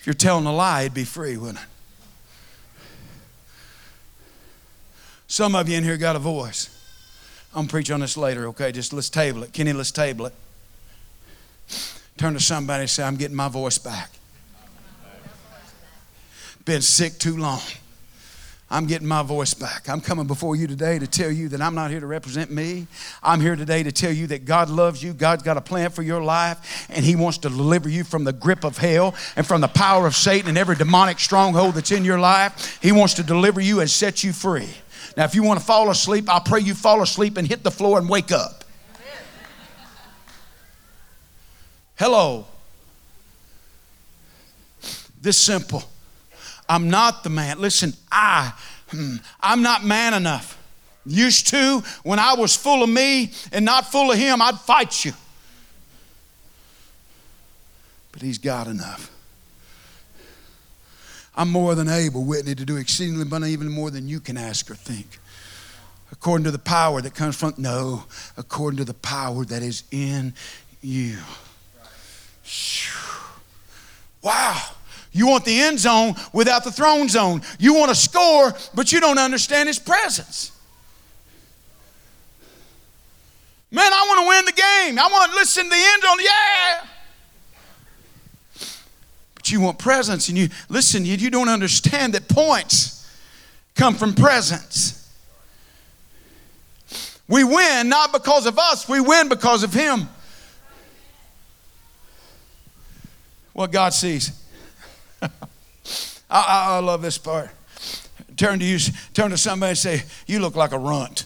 you're 0.08 0.14
telling 0.14 0.46
a 0.46 0.52
lie, 0.54 0.84
it'd 0.84 0.94
be 0.94 1.04
free, 1.04 1.36
wouldn't 1.36 1.58
it? 1.58 1.64
Some 5.26 5.54
of 5.54 5.68
you 5.68 5.76
in 5.76 5.84
here 5.84 5.98
got 5.98 6.16
a 6.16 6.18
voice. 6.18 6.70
I'm 7.54 7.66
preaching 7.68 7.92
on 7.92 8.00
this 8.00 8.16
later, 8.16 8.46
okay? 8.46 8.72
Just 8.72 8.94
let's 8.94 9.10
table 9.10 9.42
it. 9.42 9.52
Kenny, 9.52 9.74
let's 9.74 9.92
table 9.92 10.24
it. 10.24 10.34
Turn 12.16 12.32
to 12.32 12.40
somebody 12.40 12.80
and 12.80 12.90
say, 12.90 13.02
I'm 13.02 13.16
getting 13.16 13.36
my 13.36 13.48
voice 13.48 13.76
back. 13.76 14.10
Been 16.64 16.80
sick 16.80 17.18
too 17.18 17.36
long. 17.36 17.60
I'm 18.70 18.86
getting 18.86 19.08
my 19.08 19.22
voice 19.22 19.54
back. 19.54 19.88
I'm 19.88 20.02
coming 20.02 20.26
before 20.26 20.54
you 20.54 20.66
today 20.66 20.98
to 20.98 21.06
tell 21.06 21.30
you 21.30 21.48
that 21.50 21.62
I'm 21.62 21.74
not 21.74 21.90
here 21.90 22.00
to 22.00 22.06
represent 22.06 22.50
me. 22.50 22.86
I'm 23.22 23.40
here 23.40 23.56
today 23.56 23.82
to 23.82 23.90
tell 23.90 24.12
you 24.12 24.26
that 24.26 24.44
God 24.44 24.68
loves 24.68 25.02
you. 25.02 25.14
God's 25.14 25.42
got 25.42 25.56
a 25.56 25.62
plan 25.62 25.88
for 25.90 26.02
your 26.02 26.22
life, 26.22 26.86
and 26.90 27.02
He 27.02 27.16
wants 27.16 27.38
to 27.38 27.48
deliver 27.48 27.88
you 27.88 28.04
from 28.04 28.24
the 28.24 28.32
grip 28.32 28.64
of 28.64 28.76
hell 28.76 29.14
and 29.36 29.46
from 29.46 29.62
the 29.62 29.68
power 29.68 30.06
of 30.06 30.14
Satan 30.14 30.50
and 30.50 30.58
every 30.58 30.76
demonic 30.76 31.18
stronghold 31.18 31.76
that's 31.76 31.92
in 31.92 32.04
your 32.04 32.18
life. 32.18 32.78
He 32.82 32.92
wants 32.92 33.14
to 33.14 33.22
deliver 33.22 33.60
you 33.60 33.80
and 33.80 33.88
set 33.88 34.22
you 34.22 34.34
free. 34.34 34.68
Now, 35.16 35.24
if 35.24 35.34
you 35.34 35.42
want 35.42 35.60
to 35.60 35.66
fall 35.66 35.88
asleep, 35.88 36.28
I'll 36.28 36.40
pray 36.40 36.60
you 36.60 36.74
fall 36.74 37.02
asleep 37.02 37.38
and 37.38 37.48
hit 37.48 37.62
the 37.62 37.70
floor 37.70 37.98
and 37.98 38.08
wake 38.08 38.32
up. 38.32 38.64
Hello. 41.96 42.46
This 45.20 45.38
simple. 45.38 45.82
I'm 46.68 46.90
not 46.90 47.24
the 47.24 47.30
man. 47.30 47.60
Listen, 47.60 47.94
I, 48.10 48.52
hmm, 48.88 49.16
I'm 49.40 49.62
not 49.62 49.84
man 49.84 50.14
enough. 50.14 50.56
Used 51.06 51.48
to, 51.48 51.82
when 52.02 52.18
I 52.18 52.34
was 52.34 52.54
full 52.54 52.82
of 52.82 52.90
me 52.90 53.32
and 53.50 53.64
not 53.64 53.90
full 53.90 54.12
of 54.12 54.18
him, 54.18 54.42
I'd 54.42 54.58
fight 54.58 55.04
you. 55.04 55.12
But 58.12 58.20
he's 58.20 58.38
got 58.38 58.66
enough. 58.66 59.10
I'm 61.34 61.50
more 61.50 61.74
than 61.74 61.88
able, 61.88 62.24
Whitney, 62.24 62.54
to 62.56 62.64
do 62.64 62.76
exceedingly 62.76 63.22
abundantly, 63.22 63.52
even 63.52 63.70
more 63.70 63.90
than 63.90 64.08
you 64.08 64.18
can 64.18 64.36
ask 64.36 64.70
or 64.70 64.74
think. 64.74 65.18
According 66.10 66.44
to 66.44 66.50
the 66.50 66.58
power 66.58 67.00
that 67.00 67.14
comes 67.14 67.36
from, 67.36 67.54
no, 67.56 68.04
according 68.36 68.78
to 68.78 68.84
the 68.84 68.94
power 68.94 69.44
that 69.44 69.62
is 69.62 69.84
in 69.92 70.34
you. 70.82 71.18
Wow. 74.20 74.60
You 75.12 75.26
want 75.26 75.44
the 75.44 75.60
end 75.60 75.78
zone 75.78 76.14
without 76.32 76.64
the 76.64 76.70
throne 76.70 77.08
zone. 77.08 77.42
You 77.58 77.74
want 77.74 77.88
to 77.90 77.94
score, 77.94 78.54
but 78.74 78.92
you 78.92 79.00
don't 79.00 79.18
understand 79.18 79.68
his 79.68 79.78
presence. 79.78 80.52
Man, 83.70 83.92
I 83.92 84.06
want 84.08 84.22
to 84.22 84.28
win 84.28 84.44
the 84.44 84.52
game. 84.52 84.98
I 84.98 85.08
want 85.10 85.30
to 85.30 85.36
listen 85.36 85.64
to 85.64 85.70
the 85.70 85.76
end 85.76 86.02
zone. 86.02 86.18
Yeah. 86.20 86.86
But 89.34 89.50
you 89.50 89.60
want 89.60 89.78
presence, 89.78 90.28
and 90.28 90.38
you 90.38 90.48
listen, 90.68 91.04
you, 91.04 91.16
you 91.16 91.30
don't 91.30 91.48
understand 91.48 92.14
that 92.14 92.28
points 92.28 93.06
come 93.74 93.94
from 93.94 94.14
presence. 94.14 94.94
We 97.28 97.44
win 97.44 97.90
not 97.90 98.12
because 98.12 98.46
of 98.46 98.58
us, 98.58 98.88
we 98.88 99.00
win 99.00 99.28
because 99.28 99.62
of 99.62 99.72
him. 99.74 100.08
What 103.52 103.70
God 103.70 103.92
sees. 103.92 104.32
I, 106.30 106.40
I, 106.40 106.76
I 106.76 106.78
love 106.80 107.02
this 107.02 107.18
part. 107.18 107.50
Turn 108.36 108.58
to 108.58 108.64
you, 108.64 108.78
turn 109.14 109.30
to 109.30 109.38
somebody 109.38 109.70
and 109.70 109.78
say, 109.78 110.02
"You 110.26 110.40
look 110.40 110.54
like 110.54 110.72
a 110.72 110.78
runt." 110.78 111.24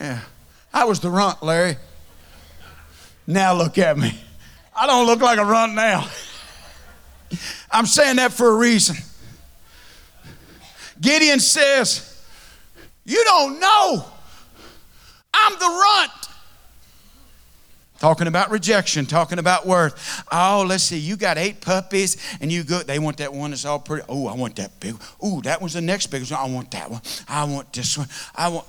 Yeah, 0.00 0.20
I 0.74 0.84
was 0.84 1.00
the 1.00 1.10
runt, 1.10 1.42
Larry. 1.42 1.76
Now 3.26 3.54
look 3.54 3.78
at 3.78 3.96
me. 3.96 4.18
I 4.74 4.86
don't 4.86 5.06
look 5.06 5.20
like 5.20 5.38
a 5.38 5.44
runt 5.44 5.74
now. 5.74 6.08
I'm 7.70 7.86
saying 7.86 8.16
that 8.16 8.32
for 8.32 8.48
a 8.48 8.56
reason. 8.56 8.96
Gideon 11.00 11.40
says, 11.40 12.24
You 13.04 13.22
don't 13.24 13.60
know. 13.60 14.04
I'm 15.34 15.52
the 15.58 15.66
runt. 15.66 16.21
Talking 18.02 18.26
about 18.26 18.50
rejection, 18.50 19.06
talking 19.06 19.38
about 19.38 19.64
worth. 19.64 20.24
Oh, 20.32 20.66
let's 20.66 20.82
see, 20.82 20.98
you 20.98 21.14
got 21.14 21.38
eight 21.38 21.60
puppies 21.60 22.16
and 22.40 22.50
you 22.50 22.64
go, 22.64 22.80
they 22.80 22.98
want 22.98 23.18
that 23.18 23.32
one 23.32 23.50
that's 23.50 23.64
all 23.64 23.78
pretty. 23.78 24.04
Oh, 24.08 24.26
I 24.26 24.34
want 24.34 24.56
that 24.56 24.80
big. 24.80 24.96
Oh, 25.22 25.40
that 25.42 25.60
one's 25.60 25.74
the 25.74 25.82
next 25.82 26.08
biggest 26.08 26.32
one. 26.32 26.40
I 26.40 26.52
want 26.52 26.72
that 26.72 26.90
one. 26.90 27.00
I 27.28 27.44
want 27.44 27.72
this 27.72 27.96
one. 27.96 28.08
I 28.34 28.48
want. 28.48 28.66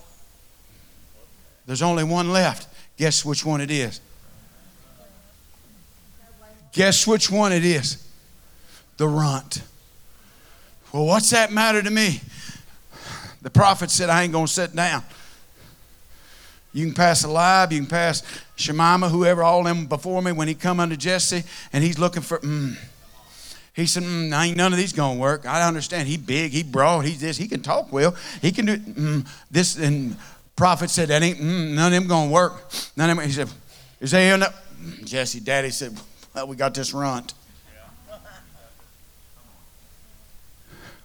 There's 1.65 1.82
only 1.82 2.04
one 2.04 2.32
left. 2.32 2.67
Guess 2.96 3.26
which 3.26 3.43
one 3.43 3.60
it 3.60 3.72
is? 3.72 4.02
Guess 6.72 7.08
which 7.08 7.32
one 7.32 7.52
it 7.52 7.65
is? 7.65 8.08
The 8.98 9.08
runt. 9.08 9.63
Well, 10.91 11.08
what's 11.08 11.32
that 11.32 11.52
matter 11.52 11.82
to 11.82 11.89
me? 11.89 12.22
The 13.41 13.50
prophet 13.50 13.89
said, 13.89 14.12
I 14.12 14.22
ain't 14.22 14.32
going 14.32 14.46
to 14.46 14.54
sit 14.54 14.76
down. 14.76 15.04
You 16.74 16.86
can 16.86 16.96
pass 16.96 17.24
Eliab, 17.24 17.72
you 17.72 17.80
can 17.80 17.88
pass 17.88 18.24
Shemaiah, 18.56 19.10
whoever, 19.10 19.44
all 19.44 19.64
them 19.64 19.86
before 19.86 20.22
me, 20.22 20.32
when 20.32 20.48
he 20.48 20.56
come 20.56 20.80
unto 20.80 20.98
Jesse, 20.98 21.44
and 21.72 21.84
he's 21.84 22.00
looking 22.00 22.24
for, 22.24 22.40
mm. 22.40 22.76
He 23.76 23.88
said, 23.88 24.04
mm, 24.04 24.32
ain't 24.40 24.56
none 24.56 24.72
of 24.72 24.78
these 24.78 24.94
to 24.94 25.14
work. 25.14 25.48
I 25.48 25.68
understand. 25.68 26.08
He 26.08 26.18
big, 26.18 26.52
he 26.52 26.62
broad, 26.62 27.06
he 27.06 27.16
this, 27.16 27.38
he 27.38 27.48
can 27.48 27.62
talk 27.62 27.92
well. 27.92 28.16
He 28.42 28.52
can 28.52 28.66
do 28.68 28.78
mm, 28.78 29.28
this. 29.50 29.78
And 29.78 30.16
prophet 30.56 30.92
said, 30.92 31.08
that 31.08 31.24
ain't, 31.24 31.40
mm, 31.40 31.74
none 31.74 31.92
of 31.92 32.08
them 32.08 32.28
to 32.28 32.32
work. 32.32 32.72
None 32.96 33.10
of 33.10 33.18
them, 33.18 33.26
he 33.26 33.32
said, 33.32 33.50
is 34.00 34.12
there 34.12 34.36
enough? 34.36 34.60
Jesse, 35.04 35.40
daddy 35.40 35.72
said, 35.72 35.98
well, 36.36 36.48
we 36.48 36.56
got 36.56 36.74
this 36.76 36.94
runt. 36.94 37.34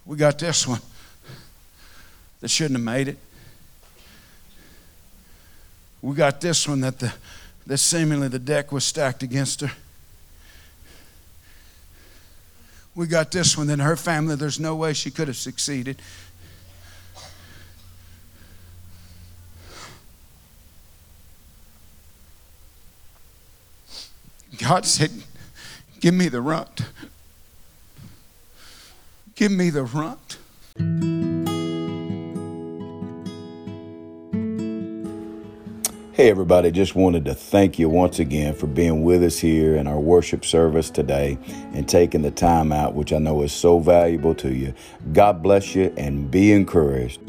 We 0.05 0.17
got 0.17 0.37
this 0.37 0.67
one 0.67 0.81
that 2.41 2.49
shouldn't 2.49 2.77
have 2.77 2.85
made 2.85 3.07
it. 3.09 3.17
We 6.01 6.15
got 6.15 6.41
this 6.41 6.67
one 6.67 6.81
that 6.81 6.99
the 6.99 7.13
that 7.69 7.77
seemingly 7.77 8.27
the 8.27 8.39
deck 8.39 8.71
was 8.71 8.83
stacked 8.83 9.21
against 9.21 9.61
her. 9.61 9.71
We 12.95 13.05
got 13.05 13.31
this 13.31 13.55
one 13.55 13.67
that 13.67 13.79
her 13.79 13.95
family, 13.95 14.35
there's 14.35 14.59
no 14.59 14.75
way 14.75 14.93
she 14.93 15.11
could 15.11 15.27
have 15.27 15.37
succeeded. 15.37 16.01
God 24.57 24.85
said, 24.87 25.11
Give 25.99 26.15
me 26.15 26.27
the 26.27 26.41
runt. 26.41 26.81
Give 29.35 29.51
me 29.51 29.69
the 29.69 29.83
runt. 29.83 30.37
Hey, 36.19 36.29
everybody, 36.29 36.69
just 36.69 36.95
wanted 36.95 37.23
to 37.23 37.33
thank 37.33 37.79
you 37.79 37.87
once 37.87 38.19
again 38.19 38.53
for 38.53 38.67
being 38.67 39.03
with 39.03 39.23
us 39.23 39.39
here 39.39 39.77
in 39.77 39.87
our 39.87 40.01
worship 40.01 40.43
service 40.43 40.89
today 40.89 41.37
and 41.73 41.87
taking 41.87 42.23
the 42.23 42.29
time 42.29 42.73
out, 42.73 42.93
which 42.93 43.13
I 43.13 43.19
know 43.19 43.41
is 43.41 43.53
so 43.53 43.79
valuable 43.79 44.35
to 44.35 44.53
you. 44.53 44.73
God 45.13 45.41
bless 45.41 45.75
you 45.75 45.93
and 45.95 46.29
be 46.29 46.51
encouraged. 46.51 47.21